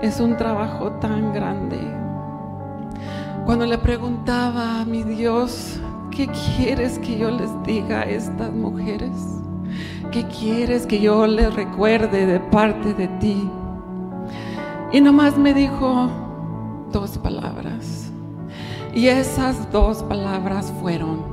Es 0.03 0.21
un 0.21 0.37
trabajo 0.37 0.93
tan 0.93 1.33
grande. 1.33 1.79
Cuando 3.45 3.67
le 3.67 3.77
preguntaba 3.79 4.81
a 4.81 4.85
mi 4.85 5.03
Dios, 5.03 5.79
¿qué 6.11 6.29
quieres 6.29 6.99
que 6.99 7.19
yo 7.19 7.31
les 7.31 7.51
diga 7.65 8.01
a 8.01 8.05
estas 8.05 8.53
mujeres? 8.53 9.13
¿Qué 10.11 10.25
quieres 10.27 10.87
que 10.87 11.01
yo 11.01 11.27
les 11.27 11.55
recuerde 11.55 12.27
de 12.27 12.41
parte 12.41 12.95
de 12.95 13.09
ti? 13.09 13.49
Y 14.93 15.01
nomás 15.01 15.37
me 15.37 15.53
dijo 15.53 16.09
dos 16.93 17.19
palabras 17.19 18.04
y 18.95 19.09
esas 19.09 19.71
dos 19.73 20.05
palabras 20.05 20.73
fueron 20.81 21.25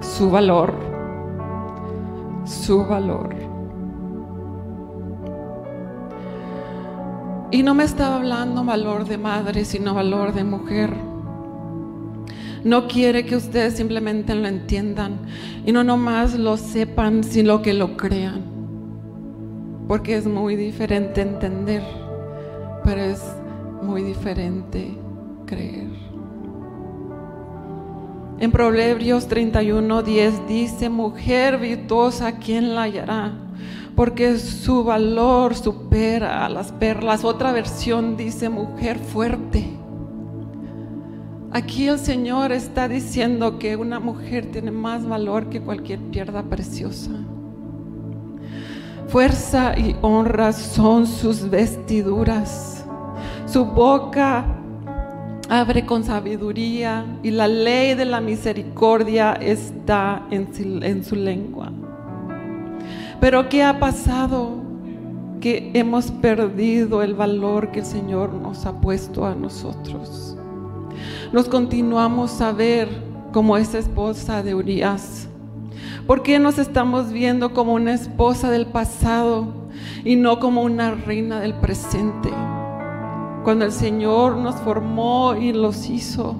su 0.00 0.30
valor, 0.30 0.74
su 2.44 2.84
valor. 2.84 3.34
Y 7.52 7.62
no 7.62 7.74
me 7.74 7.84
estaba 7.84 8.16
hablando 8.16 8.64
valor 8.64 9.06
de 9.06 9.16
madre, 9.16 9.64
sino 9.64 9.94
valor 9.94 10.34
de 10.34 10.42
mujer. 10.42 10.92
No 12.64 12.88
quiere 12.88 13.24
que 13.24 13.36
ustedes 13.36 13.74
simplemente 13.74 14.34
lo 14.34 14.48
entiendan 14.48 15.20
y 15.64 15.70
no 15.70 15.84
nomás 15.84 16.36
lo 16.36 16.56
sepan, 16.56 17.22
sino 17.22 17.62
que 17.62 17.72
lo 17.72 17.96
crean. 17.96 18.42
Porque 19.86 20.16
es 20.16 20.26
muy 20.26 20.56
diferente 20.56 21.20
entender, 21.20 21.84
pero 22.82 23.02
es 23.02 23.22
muy 23.82 24.02
diferente 24.02 24.98
creer. 25.46 26.03
En 28.38 28.50
Proverbios 28.50 29.28
31, 29.28 30.02
10 30.02 30.48
dice, 30.48 30.88
mujer 30.88 31.58
virtuosa, 31.58 32.32
¿quién 32.38 32.74
la 32.74 32.82
hallará? 32.82 33.32
Porque 33.94 34.38
su 34.38 34.82
valor 34.82 35.54
supera 35.54 36.44
a 36.44 36.48
las 36.48 36.72
perlas. 36.72 37.24
Otra 37.24 37.52
versión 37.52 38.16
dice, 38.16 38.48
mujer 38.48 38.98
fuerte. 38.98 39.64
Aquí 41.52 41.86
el 41.86 42.00
Señor 42.00 42.50
está 42.50 42.88
diciendo 42.88 43.60
que 43.60 43.76
una 43.76 44.00
mujer 44.00 44.50
tiene 44.50 44.72
más 44.72 45.06
valor 45.06 45.48
que 45.48 45.60
cualquier 45.60 46.00
piedra 46.00 46.42
preciosa. 46.42 47.12
Fuerza 49.06 49.78
y 49.78 49.94
honra 50.02 50.52
son 50.52 51.06
sus 51.06 51.48
vestiduras. 51.48 52.84
Su 53.46 53.64
boca 53.64 54.44
abre 55.60 55.86
con 55.86 56.02
sabiduría 56.02 57.06
y 57.22 57.30
la 57.30 57.46
ley 57.46 57.94
de 57.94 58.04
la 58.04 58.20
misericordia 58.20 59.34
está 59.34 60.26
en 60.30 61.04
su, 61.04 61.14
lengua. 61.14 61.70
Pero 63.20 63.48
¿qué 63.48 63.62
ha 63.62 63.78
pasado? 63.78 64.62
Que 65.40 65.70
hemos 65.74 66.10
perdido 66.10 67.02
el 67.02 67.14
valor 67.14 67.70
que 67.70 67.80
el 67.80 67.86
Señor 67.86 68.32
nos 68.32 68.66
ha 68.66 68.80
puesto 68.80 69.26
a 69.26 69.34
nosotros. 69.34 70.36
Nos 71.32 71.48
continuamos 71.48 72.40
a 72.40 72.52
ver 72.52 72.88
como 73.32 73.56
esa 73.56 73.78
esposa 73.78 74.42
de 74.42 74.54
Urias. 74.54 75.28
¿Por 76.06 76.22
qué 76.22 76.38
nos 76.38 76.58
estamos 76.58 77.12
viendo 77.12 77.52
como 77.52 77.74
una 77.74 77.94
esposa 77.94 78.50
del 78.50 78.66
pasado 78.66 79.48
y 80.04 80.16
no 80.16 80.40
como 80.40 80.62
una 80.62 80.92
reina 80.92 81.40
del 81.40 81.54
presente? 81.54 82.30
Cuando 83.44 83.66
el 83.66 83.72
Señor 83.72 84.38
nos 84.38 84.54
formó 84.56 85.34
y 85.34 85.52
los 85.52 85.90
hizo. 85.90 86.34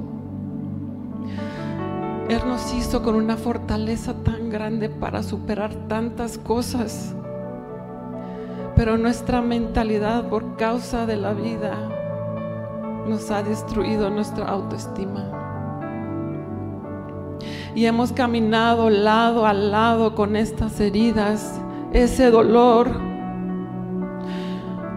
Él 2.31 2.41
nos 2.47 2.73
hizo 2.73 3.03
con 3.03 3.15
una 3.15 3.37
fortaleza 3.37 4.15
tan 4.25 4.49
grande 4.49 4.89
para 4.89 5.23
superar 5.23 5.75
tantas 5.87 6.39
cosas. 6.39 7.15
Pero 8.75 8.97
nuestra 8.97 9.43
mentalidad 9.43 10.31
por 10.31 10.57
causa 10.57 11.05
de 11.05 11.19
la 11.19 11.35
vida 11.35 11.77
nos 13.07 13.31
ha 13.31 13.43
destruido 13.43 14.09
nuestra 14.09 14.47
autoestima. 14.47 15.31
Y 17.75 17.85
hemos 17.85 18.13
caminado 18.13 18.89
lado 18.89 19.45
a 19.45 19.53
lado 19.53 20.15
con 20.15 20.37
estas 20.37 20.81
heridas, 20.81 21.61
ese 21.93 22.31
dolor, 22.31 22.89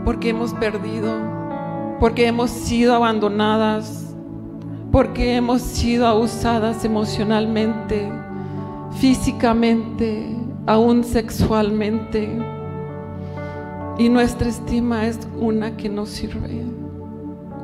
porque 0.06 0.30
hemos 0.30 0.54
perdido 0.54 1.37
porque 1.99 2.27
hemos 2.27 2.49
sido 2.49 2.93
abandonadas, 2.93 4.15
porque 4.91 5.36
hemos 5.36 5.62
sido 5.62 6.07
abusadas 6.07 6.86
emocionalmente, 6.86 8.10
físicamente, 8.99 10.36
aún 10.65 11.03
sexualmente. 11.03 12.29
Y 13.97 14.10
nuestra 14.10 14.49
estima 14.49 15.07
es 15.07 15.19
una 15.39 15.75
que 15.75 15.89
no 15.89 16.05
sirve, 16.05 16.63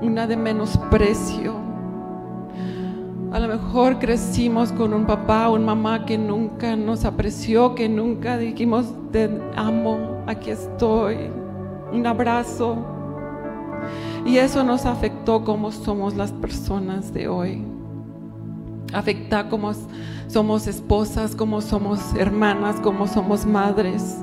una 0.01 0.25
de 0.25 0.35
menosprecio. 0.35 1.53
A 3.31 3.39
lo 3.39 3.47
mejor 3.47 3.99
crecimos 3.99 4.71
con 4.71 4.93
un 4.93 5.05
papá 5.05 5.49
o 5.49 5.55
una 5.55 5.65
mamá 5.73 6.05
que 6.05 6.17
nunca 6.17 6.75
nos 6.75 7.05
apreció, 7.05 7.73
que 7.75 7.89
nunca 7.89 8.37
dijimos 8.37 8.85
te 9.11 9.29
amo, 9.55 10.23
aquí 10.27 10.51
estoy, 10.51 11.17
un 11.91 12.05
abrazo. 12.05 12.92
Y 14.25 14.37
eso 14.37 14.63
nos 14.63 14.85
afectó 14.85 15.43
como 15.43 15.71
somos 15.71 16.15
las 16.15 16.31
personas 16.31 17.13
de 17.13 17.27
hoy. 17.27 17.65
Afecta 18.93 19.49
cómo 19.49 19.71
somos 20.27 20.67
esposas, 20.67 21.35
cómo 21.35 21.61
somos 21.61 21.99
hermanas, 22.15 22.77
cómo 22.81 23.07
somos 23.07 23.45
madres. 23.45 24.17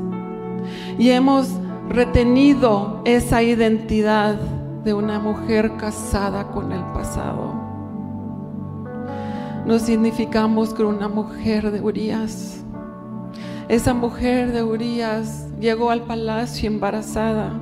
Y 0.99 1.11
hemos 1.11 1.49
retenido 1.89 3.03
esa 3.05 3.43
identidad 3.43 4.37
de 4.85 4.95
una 4.95 5.19
mujer 5.19 5.77
casada 5.77 6.51
con 6.51 6.73
el 6.73 6.83
pasado. 6.93 7.53
Nos 9.67 9.83
significamos 9.83 10.73
con 10.73 10.87
una 10.87 11.09
mujer 11.09 11.71
de 11.71 11.81
Urias. 11.83 12.65
Esa 13.69 13.93
mujer 13.93 14.53
de 14.53 14.63
Urias 14.63 15.49
llegó 15.61 15.91
al 15.91 16.03
palacio 16.03 16.69
embarazada 16.71 17.53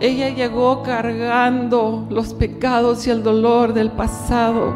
ella 0.00 0.28
llegó 0.28 0.82
cargando 0.82 2.06
los 2.10 2.34
pecados 2.34 3.06
y 3.06 3.10
el 3.10 3.22
dolor 3.22 3.72
del 3.72 3.90
pasado. 3.90 4.74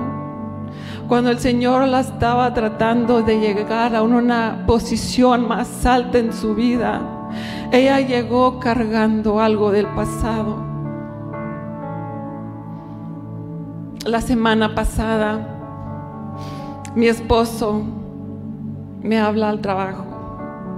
Cuando 1.08 1.30
el 1.30 1.38
Señor 1.38 1.86
la 1.88 2.00
estaba 2.00 2.54
tratando 2.54 3.22
de 3.22 3.38
llegar 3.38 3.94
a 3.94 4.02
una 4.02 4.64
posición 4.66 5.46
más 5.46 5.84
alta 5.84 6.18
en 6.18 6.32
su 6.32 6.54
vida, 6.54 7.02
ella 7.72 8.00
llegó 8.00 8.58
cargando 8.60 9.40
algo 9.40 9.72
del 9.72 9.86
pasado. 9.88 10.56
La 14.06 14.20
semana 14.22 14.74
pasada, 14.74 15.46
mi 16.94 17.06
esposo 17.06 17.82
me 19.02 19.20
habla 19.20 19.50
al 19.50 19.60
trabajo 19.60 20.06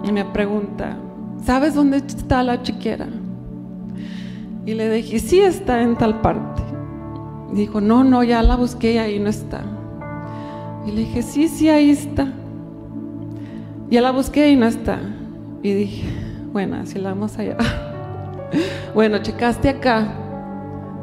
y 0.03 0.11
me 0.11 0.25
pregunta, 0.25 0.97
¿sabes 1.45 1.75
dónde 1.75 1.99
está 1.99 2.43
la 2.43 2.61
chiquera? 2.63 3.07
Y 4.65 4.75
le 4.75 4.89
dije, 4.91 5.19
sí 5.19 5.41
está 5.41 5.83
en 5.83 5.97
tal 5.97 6.21
parte. 6.21 6.63
dijo, 7.53 7.81
no, 7.81 8.05
no, 8.05 8.23
ya 8.23 8.43
la 8.43 8.57
busqué 8.57 8.93
y 8.93 8.99
ahí 8.99 9.19
no 9.19 9.29
está. 9.29 9.63
Y 10.87 10.93
le 10.93 11.01
dije, 11.01 11.23
sí, 11.23 11.49
sí, 11.49 11.69
ahí 11.69 11.91
está. 11.91 12.33
Ya 13.91 14.01
la 14.01 14.13
busqué 14.13 14.51
y 14.51 14.57
no 14.57 14.67
está. 14.67 15.01
Y 15.63 15.73
dije, 15.73 16.09
bueno, 16.53 16.77
así 16.77 16.99
la 16.99 17.11
vamos 17.11 17.39
allá. 17.39 17.57
bueno, 18.95 19.19
checaste 19.19 19.69
acá. 19.69 20.15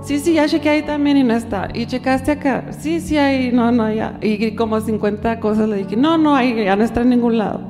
Sí, 0.01 0.19
sí, 0.19 0.33
ya 0.33 0.47
chequé 0.47 0.69
ahí 0.69 0.81
también 0.81 1.17
y 1.17 1.23
no 1.23 1.33
está. 1.33 1.67
Y 1.73 1.85
checaste 1.85 2.31
acá. 2.31 2.71
Sí, 2.71 3.01
sí, 3.01 3.17
ahí, 3.17 3.51
no, 3.51 3.71
no, 3.71 3.91
ya. 3.91 4.17
Y 4.21 4.55
como 4.55 4.79
50 4.79 5.39
cosas 5.41 5.67
le 5.67 5.77
dije, 5.77 5.97
no, 5.97 6.17
no, 6.17 6.35
ahí 6.35 6.63
ya 6.63 6.77
no 6.77 6.83
está 6.83 7.01
en 7.01 7.09
ningún 7.09 7.37
lado. 7.37 7.61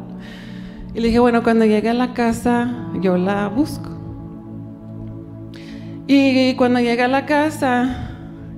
Y 0.94 1.00
le 1.00 1.08
dije, 1.08 1.20
bueno, 1.20 1.44
cuando 1.44 1.66
llegue 1.66 1.90
a 1.90 1.94
la 1.94 2.14
casa, 2.14 2.90
yo 3.02 3.18
la 3.18 3.48
busco. 3.48 3.99
Y 6.12 6.56
cuando 6.56 6.80
llegué 6.80 7.04
a 7.04 7.08
la 7.08 7.28
casa, 7.28 8.10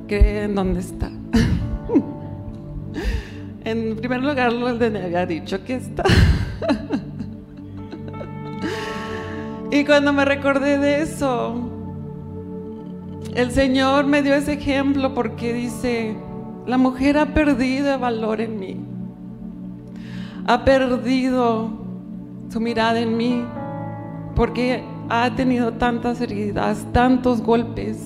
¿qué, 0.08 0.44
¿en 0.44 0.56
dónde 0.56 0.80
está? 0.80 1.12
en 3.66 3.98
primer 3.98 4.24
lugar, 4.24 4.54
lo 4.54 4.74
me 4.74 5.04
había 5.04 5.26
dicho 5.26 5.62
que 5.66 5.74
está. 5.74 6.04
y 9.70 9.84
cuando 9.84 10.14
me 10.14 10.24
recordé 10.24 10.78
de 10.78 11.02
eso, 11.02 11.70
el 13.36 13.52
Señor 13.52 14.06
me 14.06 14.22
dio 14.22 14.34
ese 14.34 14.54
ejemplo 14.54 15.14
porque 15.14 15.52
dice, 15.52 16.16
la 16.66 16.78
mujer 16.78 17.18
ha 17.18 17.34
perdido 17.34 18.00
valor 18.00 18.40
en 18.40 18.60
mí. 18.62 18.78
Ha 20.48 20.64
perdido 20.64 21.70
su 22.48 22.62
mirada 22.62 23.02
en 23.02 23.18
mí 23.18 23.44
porque 24.38 24.86
ha 25.12 25.36
tenido 25.36 25.74
tantas 25.74 26.22
heridas, 26.22 26.86
tantos 26.94 27.42
golpes, 27.42 27.98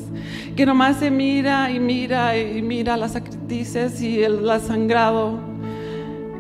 que 0.56 0.65
nomás 0.65 0.98
se 0.98 1.12
mira 1.12 1.70
y 1.72 1.80
mira 1.80 2.36
y 2.36 2.63
mira 2.63 2.98
las 2.98 3.12
sacrificios 3.12 4.02
y 4.02 4.24
el 4.24 4.50
sangrado 4.60 5.39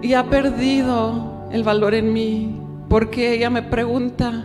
y 0.01 0.13
ha 0.13 0.23
perdido 0.23 1.47
el 1.51 1.63
valor 1.63 1.93
en 1.93 2.13
mí, 2.13 2.59
porque 2.89 3.33
ella 3.33 3.49
me 3.49 3.61
pregunta, 3.61 4.43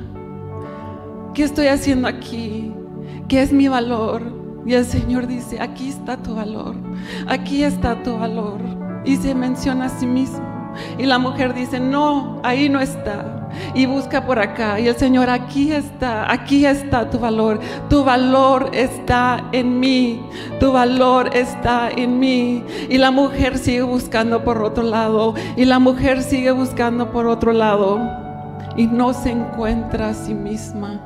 ¿qué 1.35 1.43
estoy 1.43 1.69
haciendo 1.69 2.07
aquí? 2.07 2.73
¿Qué 3.29 3.43
es 3.43 3.53
mi 3.53 3.69
valor? 3.69 4.23
Y 4.67 4.75
el 4.75 4.85
Señor 4.85 5.27
dice, 5.27 5.59
aquí 5.61 5.89
está 5.89 6.17
tu 6.19 6.35
valor, 6.35 6.75
aquí 7.29 7.63
está 7.63 8.03
tu 8.03 8.19
valor. 8.19 8.61
Y 9.05 9.17
se 9.17 9.35
menciona 9.35 9.87
a 9.87 9.89
sí 9.89 10.07
mismo. 10.07 10.45
Y 10.99 11.07
la 11.07 11.19
mujer 11.19 11.55
dice, 11.55 11.81
no, 11.81 12.41
ahí 12.43 12.69
no 12.69 12.81
está. 12.81 13.40
Y 13.75 13.87
busca 13.87 14.25
por 14.25 14.39
acá. 14.39 14.81
Y 14.81 14.89
el 14.89 14.97
Señor, 14.97 15.31
aquí 15.31 15.73
está, 15.73 16.31
aquí 16.31 16.67
está 16.67 17.09
tu 17.11 17.19
valor. 17.19 17.61
Tu 17.89 18.05
valor 18.05 18.71
está 18.73 19.45
en 19.53 19.81
mí. 19.81 20.23
Tu 20.59 20.73
valor 20.73 21.31
está 21.35 21.91
en 21.91 22.19
mí. 22.19 22.65
Y 22.89 22.99
la 22.99 23.11
mujer 23.11 23.59
sigue 23.59 23.83
buscando 23.83 24.45
por 24.45 24.63
otro 24.63 24.83
lado. 24.83 25.35
Y 25.57 25.65
la 25.65 25.79
mujer 25.79 26.23
sigue 26.23 26.53
buscando 26.53 27.11
por 27.11 27.27
otro 27.27 27.53
lado. 27.53 28.01
Y 28.77 28.87
no 28.87 29.13
se 29.13 29.31
encuentra 29.31 30.11
a 30.11 30.15
sí 30.15 30.35
misma 30.35 31.01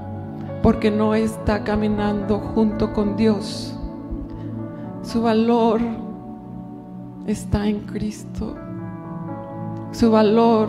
porque 0.65 0.91
no 0.91 1.15
está 1.15 1.63
caminando 1.63 2.39
junto 2.39 2.95
con 2.95 3.17
Dios. 3.17 3.79
Su 5.03 5.21
valor 5.21 5.79
está 7.27 7.69
en 7.69 7.81
Cristo. 7.81 8.57
Su 9.93 10.11
valor 10.11 10.69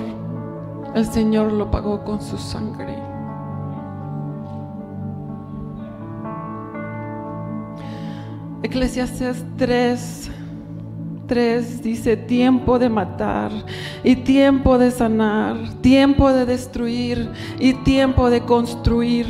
el 0.96 1.06
Señor 1.06 1.52
lo 1.52 1.70
pagó 1.70 2.04
con 2.06 2.22
su 2.22 2.38
sangre. 2.38 2.96
Eclesiastes 8.64 9.46
3, 9.58 10.32
3 11.28 11.84
dice 11.84 12.16
tiempo 12.16 12.80
de 12.80 12.90
matar 12.90 13.52
y 14.04 14.16
tiempo 14.16 14.78
de 14.78 14.90
sanar, 14.90 15.58
tiempo 15.82 16.32
de 16.32 16.46
destruir 16.46 17.30
y 17.60 17.74
tiempo 17.74 18.30
de 18.30 18.42
construir. 18.42 19.28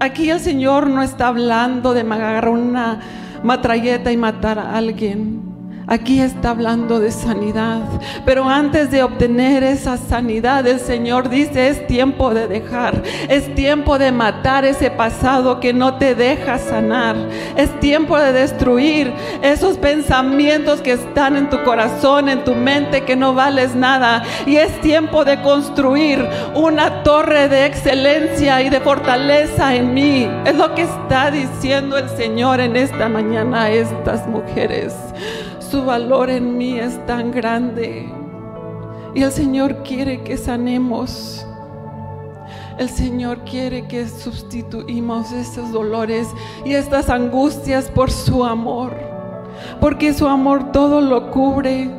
Aquí 0.00 0.30
el 0.30 0.40
Señor 0.40 0.88
no 0.88 1.02
está 1.02 1.28
hablando 1.28 1.92
de 1.92 2.00
agarrar 2.00 2.48
una 2.48 3.00
matralleta 3.42 4.10
y 4.10 4.16
matar 4.16 4.58
a 4.58 4.74
alguien. 4.74 5.45
Aquí 5.88 6.20
está 6.20 6.50
hablando 6.50 6.98
de 6.98 7.12
sanidad. 7.12 7.82
Pero 8.24 8.48
antes 8.48 8.90
de 8.90 9.04
obtener 9.04 9.62
esa 9.62 9.96
sanidad, 9.96 10.66
el 10.66 10.80
Señor 10.80 11.28
dice, 11.28 11.68
es 11.68 11.86
tiempo 11.86 12.34
de 12.34 12.48
dejar. 12.48 13.04
Es 13.28 13.54
tiempo 13.54 13.96
de 13.96 14.10
matar 14.10 14.64
ese 14.64 14.90
pasado 14.90 15.60
que 15.60 15.72
no 15.72 15.94
te 15.94 16.16
deja 16.16 16.58
sanar. 16.58 17.14
Es 17.56 17.78
tiempo 17.78 18.18
de 18.18 18.32
destruir 18.32 19.12
esos 19.42 19.78
pensamientos 19.78 20.80
que 20.80 20.92
están 20.92 21.36
en 21.36 21.50
tu 21.50 21.62
corazón, 21.62 22.28
en 22.28 22.42
tu 22.42 22.56
mente, 22.56 23.04
que 23.04 23.14
no 23.14 23.32
vales 23.32 23.76
nada. 23.76 24.24
Y 24.44 24.56
es 24.56 24.80
tiempo 24.80 25.24
de 25.24 25.40
construir 25.40 26.28
una 26.56 27.04
torre 27.04 27.48
de 27.48 27.64
excelencia 27.64 28.60
y 28.60 28.70
de 28.70 28.80
fortaleza 28.80 29.76
en 29.76 29.94
mí. 29.94 30.28
Es 30.44 30.56
lo 30.56 30.74
que 30.74 30.82
está 30.82 31.30
diciendo 31.30 31.96
el 31.96 32.08
Señor 32.08 32.58
en 32.58 32.74
esta 32.74 33.08
mañana 33.08 33.64
a 33.64 33.70
estas 33.70 34.26
mujeres. 34.26 34.92
Su 35.70 35.84
valor 35.84 36.30
en 36.30 36.56
mí 36.56 36.78
es 36.78 37.04
tan 37.06 37.32
grande. 37.32 38.08
Y 39.14 39.22
el 39.22 39.32
Señor 39.32 39.82
quiere 39.82 40.22
que 40.22 40.36
sanemos. 40.36 41.44
El 42.78 42.88
Señor 42.88 43.38
quiere 43.40 43.88
que 43.88 44.06
sustituimos 44.06 45.32
estos 45.32 45.72
dolores 45.72 46.28
y 46.64 46.74
estas 46.74 47.10
angustias 47.10 47.90
por 47.90 48.10
su 48.12 48.44
amor. 48.44 48.92
Porque 49.80 50.12
su 50.12 50.28
amor 50.28 50.70
todo 50.70 51.00
lo 51.00 51.30
cubre. 51.30 51.90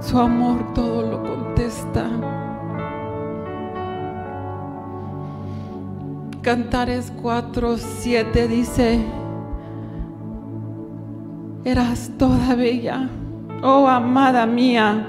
Su 0.00 0.18
amor 0.18 0.72
todo 0.74 1.02
lo 1.02 1.22
contesta. 1.22 2.08
Cantares 6.42 7.12
4, 7.20 7.76
7 7.76 8.48
dice, 8.48 9.00
eras 11.64 12.10
toda 12.18 12.54
bella, 12.54 13.08
oh 13.62 13.86
amada 13.88 14.46
mía, 14.46 15.06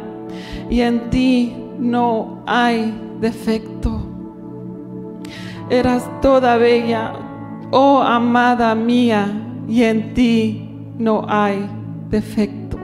y 0.69 0.81
en 0.81 1.09
ti 1.09 1.55
no 1.79 2.43
hay 2.45 2.93
defecto. 3.19 4.01
Eras 5.69 6.09
toda 6.21 6.57
bella, 6.57 7.13
oh 7.71 8.01
amada 8.01 8.73
mía, 8.75 9.27
y 9.67 9.83
en 9.83 10.13
ti 10.13 10.69
no 10.97 11.25
hay 11.27 11.69
defecto. 12.09 12.77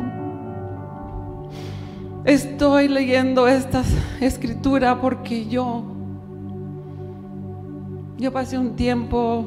Estoy 2.23 2.88
leyendo 2.88 3.47
esta 3.47 3.84
escritura 4.19 4.99
porque 4.99 5.45
yo, 5.47 5.84
yo 8.17 8.32
pasé 8.32 8.58
un 8.58 8.75
tiempo 8.75 9.45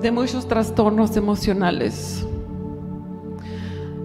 de 0.00 0.10
muchos 0.10 0.48
trastornos 0.48 1.14
emocionales. 1.16 2.26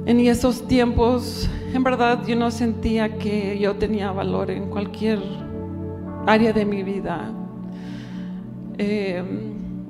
En 0.05 0.19
esos 0.19 0.67
tiempos, 0.67 1.49
en 1.73 1.83
verdad, 1.83 2.23
yo 2.27 2.35
no 2.35 2.51
sentía 2.51 3.17
que 3.17 3.57
yo 3.57 3.75
tenía 3.75 4.11
valor 4.11 4.51
en 4.51 4.69
cualquier 4.69 5.19
área 6.27 6.53
de 6.53 6.63
mi 6.63 6.83
vida. 6.83 7.31
Eh, 8.77 9.23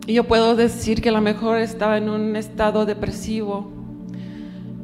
y 0.07 0.13
yo 0.13 0.23
puedo 0.23 0.55
decir 0.55 1.01
que 1.01 1.09
a 1.09 1.11
lo 1.11 1.19
mejor 1.19 1.57
estaba 1.59 1.97
en 1.97 2.09
un 2.09 2.35
estado 2.35 2.85
depresivo 2.85 3.71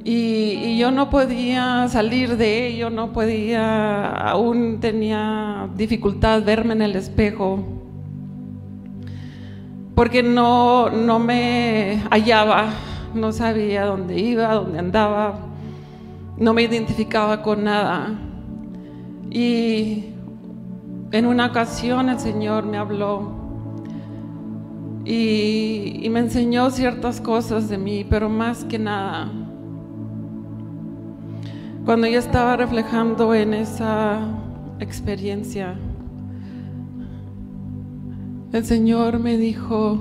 y, 0.04 0.78
yo 0.78 0.90
no 0.92 1.10
podía 1.10 1.88
salir 1.88 2.36
de 2.38 2.68
ello, 2.68 2.90
no 2.90 3.14
podía, 3.14 4.08
aún 4.08 4.80
tenía 4.82 5.70
dificultad 5.78 6.44
verme 6.44 6.74
en 6.74 6.82
el 6.82 6.96
espejo 6.96 7.64
porque 9.94 10.24
no, 10.24 10.90
no 10.90 11.20
me 11.20 12.02
hallaba 12.10 12.74
no 13.14 13.32
sabía 13.32 13.86
dónde 13.86 14.20
iba, 14.20 14.54
dónde 14.54 14.80
andaba, 14.80 15.40
no 16.38 16.54
me 16.54 16.64
identificaba 16.64 17.42
con 17.42 17.64
nada. 17.64 18.20
Y 19.30 20.06
en 21.12 21.26
una 21.26 21.48
ocasión 21.48 22.10
el 22.10 22.20
Señor 22.20 22.66
me 22.66 22.78
habló 22.78 23.42
y, 25.06 26.08
me 26.12 26.20
enseñó 26.20 26.70
ciertas 26.70 27.22
cosas 27.22 27.70
de 27.70 27.78
mí, 27.78 28.06
pero 28.10 28.30
más 28.30 28.64
que 28.66 28.78
nada, 28.78 29.32
cuando 31.86 32.08
yo 32.08 32.20
estaba 32.20 32.58
reflejando 32.58 33.34
en 33.34 33.54
esa 33.54 34.20
experiencia, 34.80 35.76
el 38.54 38.66
Señor 38.66 39.20
me 39.20 39.38
dijo, 39.38 40.00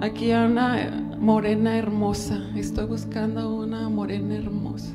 Aquí 0.00 0.30
hay 0.30 0.46
una 0.46 1.16
morena 1.18 1.76
hermosa. 1.76 2.38
Estoy 2.54 2.86
buscando 2.86 3.52
una 3.52 3.88
morena 3.88 4.36
hermosa. 4.36 4.94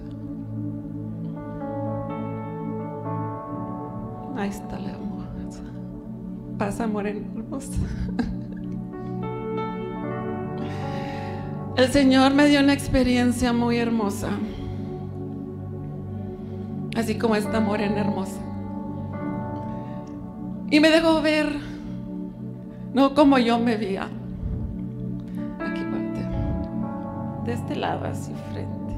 Ahí 4.38 4.50
está 4.50 4.80
la 4.80 4.92
hermosa. 4.92 5.62
Pasa, 6.58 6.88
morena 6.88 7.28
hermosa. 7.36 7.78
El 11.76 11.90
Señor 11.90 12.34
me 12.34 12.48
dio 12.48 12.62
una 12.62 12.72
experiencia 12.72 13.52
muy 13.52 13.78
hermosa. 13.78 14.30
Así 16.96 17.18
como 17.18 17.36
esta 17.36 17.60
morena 17.60 18.00
hermosa. 18.00 18.40
Y 20.70 20.80
me 20.80 20.90
dejó 20.90 21.22
ver, 21.22 21.58
no 22.94 23.14
como 23.14 23.38
yo 23.38 23.60
me 23.60 23.76
veía. 23.76 24.08
De 27.46 27.54
este 27.54 27.76
lado, 27.76 28.06
así 28.06 28.32
frente. 28.52 28.94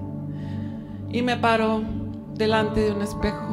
Y 1.10 1.22
me 1.22 1.38
paró 1.38 1.82
delante 2.36 2.82
de 2.82 2.92
un 2.92 3.02
espejo. 3.02 3.48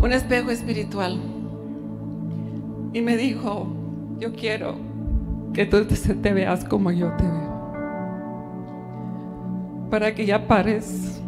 Un 0.00 0.12
espejo 0.12 0.50
espiritual. 0.50 1.18
Y 2.92 3.00
me 3.00 3.16
dijo, 3.16 3.66
yo 4.18 4.32
quiero 4.32 4.74
que 5.54 5.66
tú 5.66 5.84
te 5.84 6.32
veas 6.32 6.64
como 6.64 6.90
yo 6.90 7.10
te 7.16 7.24
veo 7.24 7.52
para 9.92 10.14
que 10.14 10.24
ya 10.24 10.48
pares 10.48 11.20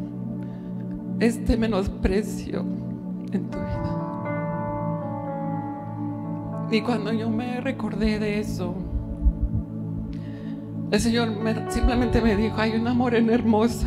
este 1.20 1.58
menosprecio 1.58 2.64
en 3.30 3.50
tu 3.50 3.58
vida. 3.58 3.94
Y 6.70 6.80
cuando 6.80 7.12
yo 7.12 7.28
me 7.28 7.60
recordé 7.60 8.18
de 8.18 8.40
eso, 8.40 8.74
el 10.94 11.00
Señor 11.00 11.28
simplemente 11.70 12.20
me 12.20 12.36
dijo, 12.36 12.56
hay 12.56 12.72
una 12.76 12.94
morena 12.94 13.34
hermosa 13.34 13.86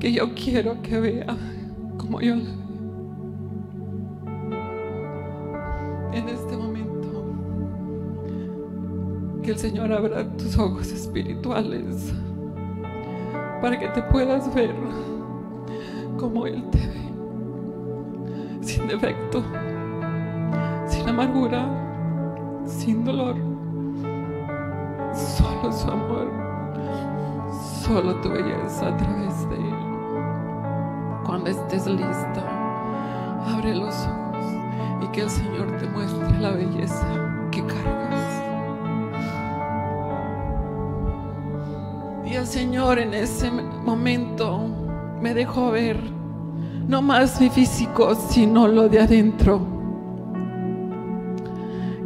que 0.00 0.12
yo 0.12 0.34
quiero 0.34 0.82
que 0.82 0.98
vea 0.98 1.36
como 1.96 2.20
yo 2.20 2.34
la 2.34 2.42
veo. 2.42 2.62
En 6.14 6.28
este 6.28 6.56
momento, 6.56 7.24
que 9.44 9.52
el 9.52 9.58
Señor 9.58 9.92
abra 9.92 10.28
tus 10.36 10.58
ojos 10.58 10.90
espirituales 10.90 12.12
para 13.60 13.78
que 13.78 13.86
te 13.88 14.02
puedas 14.02 14.52
ver 14.52 14.74
como 16.18 16.44
Él 16.44 16.64
te 16.70 16.78
ve, 16.78 17.12
sin 18.62 18.88
defecto, 18.88 19.44
sin 20.88 21.08
amargura, 21.08 21.68
sin 22.66 23.04
dolor, 23.04 23.51
solo 25.42 25.72
su 25.72 25.90
amor, 25.90 26.28
solo 27.84 28.14
tu 28.20 28.30
belleza 28.30 28.88
a 28.88 28.96
través 28.96 29.48
de 29.48 29.56
Él. 29.56 29.74
Cuando 31.24 31.50
estés 31.50 31.86
lista, 31.86 32.42
abre 33.46 33.74
los 33.74 33.94
ojos 34.06 34.44
y 35.02 35.06
que 35.08 35.22
el 35.22 35.30
Señor 35.30 35.66
te 35.78 35.86
muestre 35.86 36.38
la 36.38 36.50
belleza 36.50 37.06
que 37.50 37.64
cargas. 37.64 38.42
Y 42.24 42.34
el 42.34 42.46
Señor 42.46 42.98
en 42.98 43.14
ese 43.14 43.50
momento 43.50 44.60
me 45.20 45.34
dejó 45.34 45.72
ver 45.72 45.98
no 46.88 47.02
más 47.02 47.40
mi 47.40 47.48
físico, 47.48 48.14
sino 48.14 48.68
lo 48.68 48.88
de 48.88 49.00
adentro. 49.00 49.60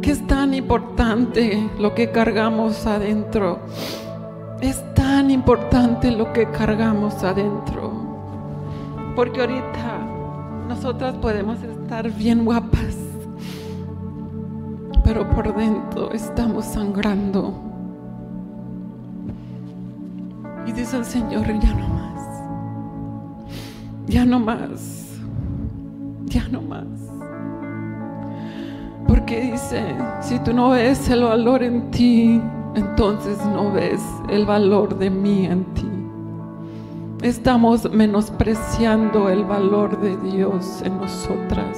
Que 0.01 0.11
es 0.11 0.25
tan 0.27 0.36
importante 0.57 1.69
lo 1.79 1.93
que 1.93 2.11
cargamos 2.11 2.85
adentro. 2.85 3.59
Es 4.61 4.83
tan 4.93 5.31
importante 5.31 6.11
lo 6.11 6.33
que 6.33 6.49
cargamos 6.51 7.23
adentro. 7.23 7.91
Porque 9.15 9.41
ahorita 9.41 9.99
nosotras 10.67 11.15
podemos 11.15 11.61
estar 11.63 12.11
bien 12.11 12.45
guapas, 12.45 12.97
pero 15.03 15.29
por 15.29 15.55
dentro 15.55 16.11
estamos 16.11 16.65
sangrando 16.65 17.67
y 20.67 20.73
dice 20.73 20.97
el 20.97 21.05
Señor, 21.05 21.47
ya 21.59 21.73
no 21.73 21.87
más. 21.87 22.43
Ya 24.05 24.25
no 24.25 24.39
más. 24.39 25.17
Ya 26.25 26.47
no 26.49 26.61
más. 26.61 27.16
Porque 29.27 29.41
dice, 29.41 29.83
si 30.21 30.39
tú 30.39 30.53
no 30.53 30.69
ves 30.69 31.09
el 31.09 31.23
valor 31.23 31.61
en 31.61 31.91
ti, 31.91 32.41
entonces 32.75 33.37
no 33.47 33.73
ves 33.73 34.01
el 34.29 34.45
valor 34.45 34.97
de 34.97 35.09
mí 35.09 35.45
en 35.45 35.65
ti. 35.73 35.89
Estamos 37.21 37.91
menospreciando 37.91 39.27
el 39.27 39.43
valor 39.43 39.99
de 39.99 40.15
Dios 40.31 40.81
en 40.81 40.97
nosotras. 40.97 41.77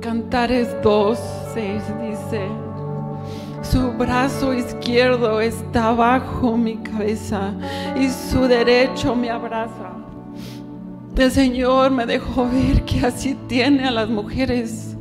Cantares 0.00 0.76
2, 0.80 1.18
6 1.54 1.82
dice, 2.00 2.46
su 3.62 3.90
brazo 3.94 4.54
izquierdo 4.54 5.40
está 5.40 5.90
bajo 5.90 6.56
mi 6.56 6.76
cabeza 6.76 7.52
y 7.96 8.08
su 8.08 8.42
derecho 8.42 9.16
me 9.16 9.30
abraza. 9.30 10.11
El 11.16 11.30
Señor 11.30 11.90
me 11.90 12.06
dejó 12.06 12.46
ver 12.46 12.84
que 12.84 13.04
así 13.06 13.36
tiene 13.46 13.86
a 13.86 13.90
las 13.90 14.08
mujeres. 14.08 14.96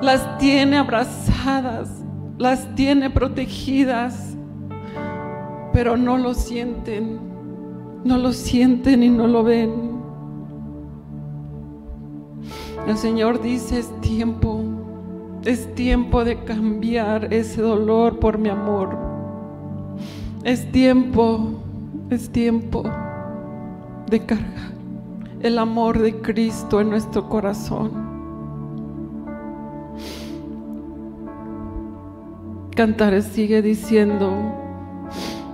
Las 0.00 0.38
tiene 0.38 0.78
abrazadas, 0.78 1.90
las 2.38 2.72
tiene 2.76 3.10
protegidas, 3.10 4.36
pero 5.72 5.96
no 5.96 6.16
lo 6.16 6.34
sienten, 6.34 7.18
no 8.04 8.16
lo 8.16 8.32
sienten 8.32 9.02
y 9.02 9.08
no 9.08 9.26
lo 9.26 9.42
ven. 9.42 9.72
El 12.86 12.96
Señor 12.96 13.42
dice 13.42 13.80
es 13.80 14.00
tiempo 14.00 14.62
es 15.44 15.72
tiempo 15.74 16.24
de 16.24 16.44
cambiar 16.44 17.32
ese 17.32 17.62
dolor 17.62 18.18
por 18.18 18.38
mi 18.38 18.48
amor. 18.48 18.98
Es 20.44 20.70
tiempo, 20.72 21.62
es 22.10 22.30
tiempo 22.30 22.82
de 24.10 24.20
cargar 24.26 24.77
el 25.40 25.58
amor 25.58 25.98
de 25.98 26.20
Cristo 26.20 26.80
en 26.80 26.90
nuestro 26.90 27.28
corazón. 27.28 28.08
Cantares 32.74 33.24
sigue 33.26 33.62
diciendo, 33.62 34.32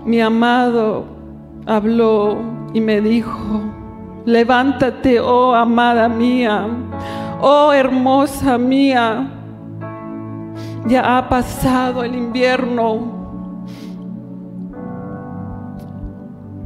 mi 0.04 0.20
amado 0.20 1.04
habló 1.66 2.38
y 2.72 2.80
me 2.80 3.00
dijo, 3.00 3.62
levántate, 4.26 5.20
oh 5.20 5.54
amada 5.54 6.08
mía, 6.08 6.66
oh 7.40 7.72
hermosa 7.72 8.58
mía, 8.58 9.30
ya 10.86 11.18
ha 11.18 11.28
pasado 11.28 12.04
el 12.04 12.14
invierno 12.14 13.14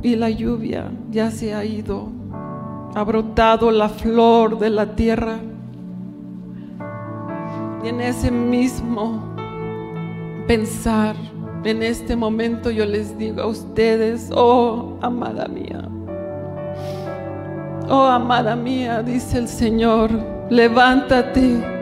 y 0.02 0.16
la 0.16 0.30
lluvia 0.30 0.90
ya 1.10 1.30
se 1.30 1.54
ha 1.54 1.64
ido. 1.64 2.17
Ha 2.94 3.04
brotado 3.04 3.70
la 3.70 3.88
flor 3.88 4.58
de 4.58 4.70
la 4.70 4.94
tierra. 4.94 5.36
Y 7.84 7.88
en 7.88 8.00
ese 8.00 8.30
mismo 8.30 9.22
pensar, 10.46 11.14
en 11.64 11.82
este 11.82 12.16
momento 12.16 12.70
yo 12.70 12.84
les 12.86 13.16
digo 13.18 13.42
a 13.42 13.46
ustedes, 13.46 14.30
oh 14.34 14.96
amada 15.00 15.46
mía, 15.46 15.88
oh 17.88 18.04
amada 18.06 18.56
mía, 18.56 19.02
dice 19.02 19.38
el 19.38 19.48
Señor, 19.48 20.10
levántate 20.50 21.78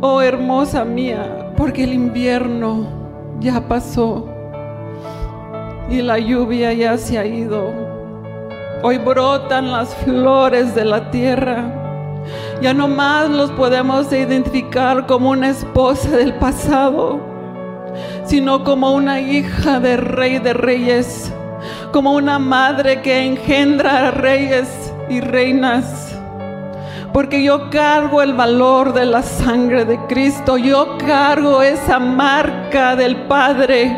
oh 0.00 0.20
hermosa 0.20 0.84
mía, 0.84 1.52
porque 1.56 1.84
el 1.84 1.92
invierno 1.92 2.86
ya 3.40 3.66
pasó 3.66 4.28
y 5.88 6.02
la 6.02 6.18
lluvia 6.18 6.72
ya 6.72 6.98
se 6.98 7.18
ha 7.18 7.26
ido. 7.26 7.85
Hoy 8.88 8.98
brotan 8.98 9.72
las 9.72 9.92
flores 9.96 10.76
de 10.76 10.84
la 10.84 11.10
tierra. 11.10 11.64
Ya 12.62 12.72
no 12.72 12.86
más 12.86 13.28
los 13.28 13.50
podemos 13.50 14.12
identificar 14.12 15.06
como 15.08 15.30
una 15.30 15.48
esposa 15.48 16.08
del 16.10 16.34
pasado, 16.34 17.18
sino 18.26 18.62
como 18.62 18.92
una 18.92 19.18
hija 19.18 19.80
de 19.80 19.96
rey 19.96 20.38
de 20.38 20.52
reyes, 20.52 21.32
como 21.90 22.12
una 22.12 22.38
madre 22.38 23.02
que 23.02 23.26
engendra 23.26 24.12
reyes 24.12 24.68
y 25.10 25.20
reinas 25.20 26.16
porque 27.12 27.42
yo 27.42 27.70
cargo 27.70 28.22
el 28.22 28.34
valor 28.34 28.92
de 28.92 29.06
la 29.06 29.22
sangre 29.22 29.84
de 29.84 29.98
Cristo, 30.06 30.58
yo 30.58 30.96
cargo 30.98 31.60
esa 31.60 31.98
marca 31.98 32.94
del 32.94 33.16
Padre. 33.26 33.96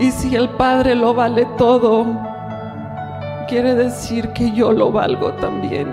Y 0.00 0.10
si 0.10 0.34
el 0.34 0.48
Padre 0.48 0.94
lo 0.94 1.12
vale 1.12 1.46
todo, 1.58 2.29
quiere 3.50 3.74
decir 3.74 4.28
que 4.28 4.52
yo 4.52 4.70
lo 4.70 4.92
valgo 4.92 5.32
también. 5.32 5.88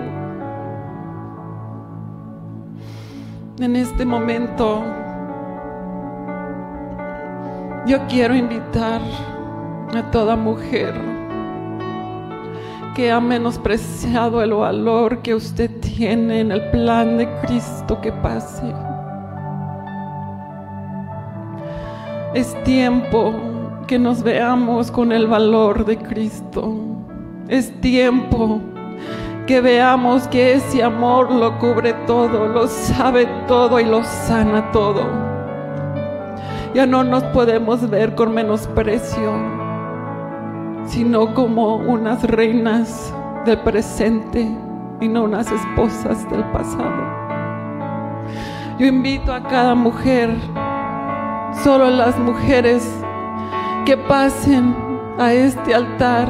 En 3.58 3.74
este 3.74 4.04
momento, 4.04 4.84
yo 7.84 7.98
quiero 8.08 8.36
invitar 8.36 9.00
a 9.92 10.08
toda 10.12 10.36
mujer 10.36 10.94
que 12.94 13.10
ha 13.10 13.18
menospreciado 13.18 14.40
el 14.40 14.54
valor 14.54 15.20
que 15.22 15.34
usted 15.34 15.80
tiene 15.80 16.38
en 16.38 16.52
el 16.52 16.70
plan 16.70 17.18
de 17.18 17.28
Cristo 17.40 18.00
que 18.00 18.12
pase. 18.12 18.72
Es 22.34 22.54
tiempo 22.62 23.34
que 23.88 23.98
nos 23.98 24.22
veamos 24.22 24.92
con 24.92 25.10
el 25.10 25.26
valor 25.26 25.84
de 25.84 25.98
Cristo. 25.98 26.87
Es 27.48 27.72
tiempo 27.80 28.60
que 29.46 29.62
veamos 29.62 30.28
que 30.28 30.52
ese 30.52 30.82
amor 30.82 31.32
lo 31.32 31.58
cubre 31.58 31.94
todo, 32.06 32.46
lo 32.46 32.68
sabe 32.68 33.26
todo 33.46 33.80
y 33.80 33.86
lo 33.86 34.04
sana 34.04 34.70
todo. 34.70 35.06
Ya 36.74 36.86
no 36.86 37.02
nos 37.02 37.24
podemos 37.24 37.88
ver 37.88 38.14
con 38.14 38.34
menosprecio, 38.34 39.32
sino 40.84 41.32
como 41.32 41.76
unas 41.76 42.22
reinas 42.24 43.14
del 43.46 43.58
presente 43.60 44.46
y 45.00 45.08
no 45.08 45.22
unas 45.22 45.50
esposas 45.50 46.28
del 46.30 46.44
pasado. 46.50 47.02
Yo 48.78 48.84
invito 48.84 49.32
a 49.32 49.42
cada 49.42 49.74
mujer, 49.74 50.36
solo 51.64 51.88
las 51.88 52.18
mujeres 52.18 52.86
que 53.86 53.96
pasen 53.96 54.76
a 55.18 55.32
este 55.32 55.74
altar 55.74 56.28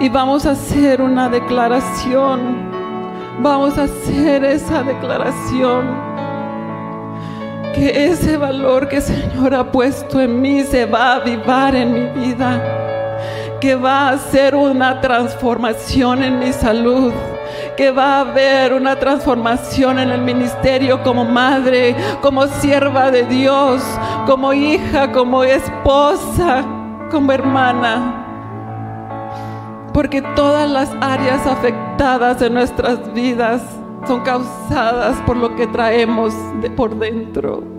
y 0.00 0.08
vamos 0.08 0.46
a 0.46 0.52
hacer 0.52 1.02
una 1.02 1.28
declaración. 1.28 2.68
Vamos 3.40 3.78
a 3.78 3.84
hacer 3.84 4.44
esa 4.44 4.82
declaración. 4.82 5.86
Que 7.74 8.06
ese 8.06 8.36
valor 8.36 8.88
que 8.88 8.96
el 8.96 9.02
Señor 9.02 9.54
ha 9.54 9.70
puesto 9.70 10.20
en 10.20 10.40
mí 10.40 10.62
se 10.62 10.86
va 10.86 11.12
a 11.12 11.16
avivar 11.16 11.74
en 11.74 11.92
mi 11.92 12.26
vida. 12.26 12.62
Que 13.60 13.74
va 13.74 14.08
a 14.08 14.10
hacer 14.10 14.54
una 14.54 15.00
transformación 15.00 16.22
en 16.22 16.38
mi 16.38 16.52
salud 16.52 17.12
que 17.76 17.92
va 17.92 18.16
a 18.16 18.20
haber 18.20 18.72
una 18.72 18.98
transformación 18.98 20.00
en 20.00 20.10
el 20.10 20.20
ministerio 20.20 21.00
como 21.04 21.24
madre, 21.24 21.94
como 22.20 22.46
sierva 22.48 23.12
de 23.12 23.22
Dios, 23.22 23.82
como 24.26 24.52
hija, 24.52 25.12
como 25.12 25.44
esposa, 25.44 26.64
como 27.08 27.30
hermana 27.30 28.27
porque 29.92 30.22
todas 30.36 30.70
las 30.70 30.90
áreas 31.00 31.46
afectadas 31.46 32.40
en 32.42 32.54
nuestras 32.54 33.12
vidas 33.12 33.62
son 34.06 34.20
causadas 34.20 35.16
por 35.26 35.36
lo 35.36 35.54
que 35.56 35.66
traemos 35.66 36.32
de 36.60 36.70
por 36.70 36.98
dentro. 36.98 37.77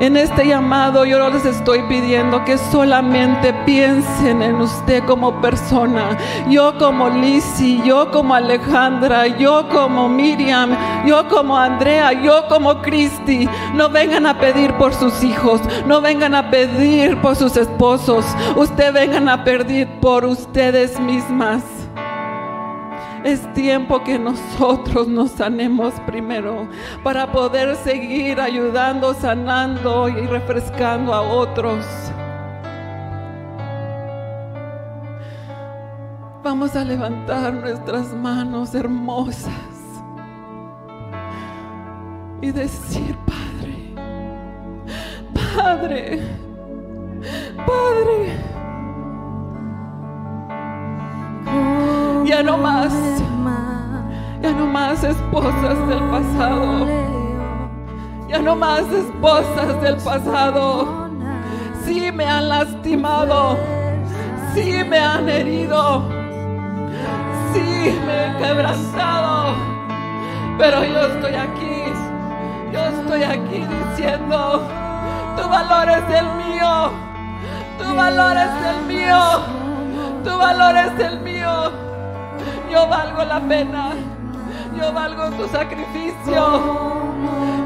En 0.00 0.16
este 0.16 0.46
llamado 0.46 1.04
yo 1.04 1.30
les 1.30 1.44
estoy 1.44 1.82
pidiendo 1.84 2.44
que 2.44 2.58
solamente 2.58 3.52
piensen 3.64 4.42
en 4.42 4.56
usted 4.56 5.04
como 5.04 5.40
persona. 5.40 6.18
Yo 6.48 6.76
como 6.78 7.08
Lizzie, 7.08 7.80
yo 7.84 8.10
como 8.10 8.34
Alejandra, 8.34 9.28
yo 9.28 9.68
como 9.68 10.08
Miriam, 10.08 10.76
yo 11.06 11.28
como 11.28 11.56
Andrea, 11.56 12.12
yo 12.12 12.48
como 12.48 12.82
Cristi. 12.82 13.48
No 13.74 13.88
vengan 13.88 14.26
a 14.26 14.38
pedir 14.38 14.74
por 14.74 14.92
sus 14.92 15.22
hijos, 15.22 15.60
no 15.86 16.00
vengan 16.00 16.34
a 16.34 16.50
pedir 16.50 17.16
por 17.20 17.36
sus 17.36 17.56
esposos. 17.56 18.24
Ustedes 18.56 18.92
vengan 18.92 19.28
a 19.28 19.44
pedir 19.44 19.88
por 20.00 20.24
ustedes 20.24 20.98
mismas. 20.98 21.73
Es 23.24 23.50
tiempo 23.54 24.04
que 24.04 24.18
nosotros 24.18 25.08
nos 25.08 25.30
sanemos 25.30 25.94
primero 26.06 26.68
para 27.02 27.32
poder 27.32 27.74
seguir 27.76 28.38
ayudando, 28.38 29.14
sanando 29.14 30.10
y 30.10 30.26
refrescando 30.26 31.14
a 31.14 31.22
otros. 31.22 31.82
Vamos 36.42 36.76
a 36.76 36.84
levantar 36.84 37.54
nuestras 37.54 38.12
manos 38.12 38.74
hermosas 38.74 39.54
y 42.42 42.50
decir, 42.50 43.16
Padre, 43.24 43.94
Padre, 45.54 46.20
Padre, 47.66 48.54
ya 52.34 52.42
no 52.42 52.58
más, 52.58 52.92
ya 54.42 54.50
no 54.50 54.66
más 54.66 55.04
esposas 55.04 55.78
del 55.86 56.02
pasado, 56.10 56.84
ya 58.28 58.38
no 58.40 58.56
más 58.56 58.82
esposas 58.90 59.80
del 59.80 59.96
pasado. 59.98 61.10
Sí 61.84 62.10
me 62.10 62.24
han 62.24 62.48
lastimado, 62.48 63.56
sí 64.52 64.82
me 64.82 64.98
han 64.98 65.28
herido, 65.28 66.08
sí 67.52 67.96
me 68.04 68.26
he 68.26 68.36
quebrantado, 68.38 69.54
pero 70.58 70.84
yo 70.84 71.00
estoy 71.02 71.34
aquí, 71.36 71.84
yo 72.72 72.80
estoy 72.80 73.22
aquí 73.22 73.64
diciendo, 73.64 74.60
tu 75.36 75.48
valor 75.48 75.88
es 75.88 76.18
el 76.18 76.26
mío, 76.44 76.90
tu 77.78 77.94
valor 77.94 78.36
es 78.36 78.66
el 78.72 78.86
mío, 78.86 79.20
tu 80.24 80.36
valor 80.36 80.76
es 80.76 80.98
el 80.98 81.20
mío. 81.20 81.83
Yo 82.70 82.88
valgo 82.88 83.24
la 83.24 83.40
pena. 83.40 83.92
Yo 84.76 84.92
valgo 84.92 85.30
tu 85.30 85.48
sacrificio. 85.48 86.94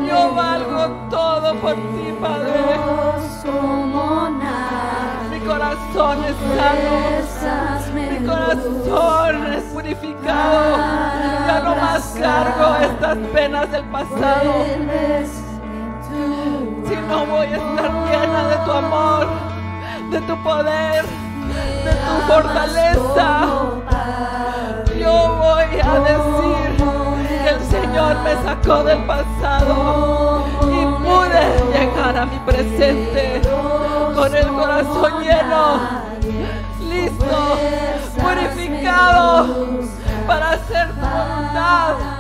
Yo 0.07 0.35
valgo 0.35 1.09
todo 1.11 1.55
por 1.57 1.75
ti, 1.75 2.15
Padre. 2.21 2.79
Mi 5.31 5.41
corazón 5.41 6.25
es 6.25 6.37
sano. 7.41 7.95
Mi 7.95 8.27
corazón 8.27 9.53
es 9.53 9.63
purificado. 9.65 10.77
Ya 11.47 11.61
no 11.65 11.77
más 11.77 12.17
cargo 12.21 12.77
estas 12.83 13.17
penas 13.33 13.71
del 13.71 13.85
pasado. 13.85 14.65
Si 16.87 16.97
no 17.09 17.27
voy 17.27 17.47
a 17.47 17.57
estar 17.57 17.93
llena 18.07 18.49
de 18.49 18.57
tu 18.65 18.73
amor, 18.73 19.27
de 20.11 20.21
tu 20.23 20.43
poder, 20.43 21.05
de 21.85 21.93
tu 21.93 22.33
fortaleza 22.33 23.47
a 25.89 26.01
decir 26.01 27.43
que 27.43 27.49
el 27.49 27.61
Señor 27.63 28.17
me 28.21 28.35
sacó 28.43 28.85
del 28.85 29.05
pasado 29.05 30.45
y 30.65 30.85
pude 31.03 31.79
llegar 31.79 32.17
a 32.17 32.27
mi 32.27 32.39
presente 32.41 33.41
con 34.15 34.35
el 34.35 34.49
corazón 34.49 35.23
lleno, 35.23 35.81
listo, 36.91 37.59
purificado 38.21 39.47
para 40.27 40.51
hacer 40.51 40.89
tu 40.89 41.07
voluntad. 41.07 42.18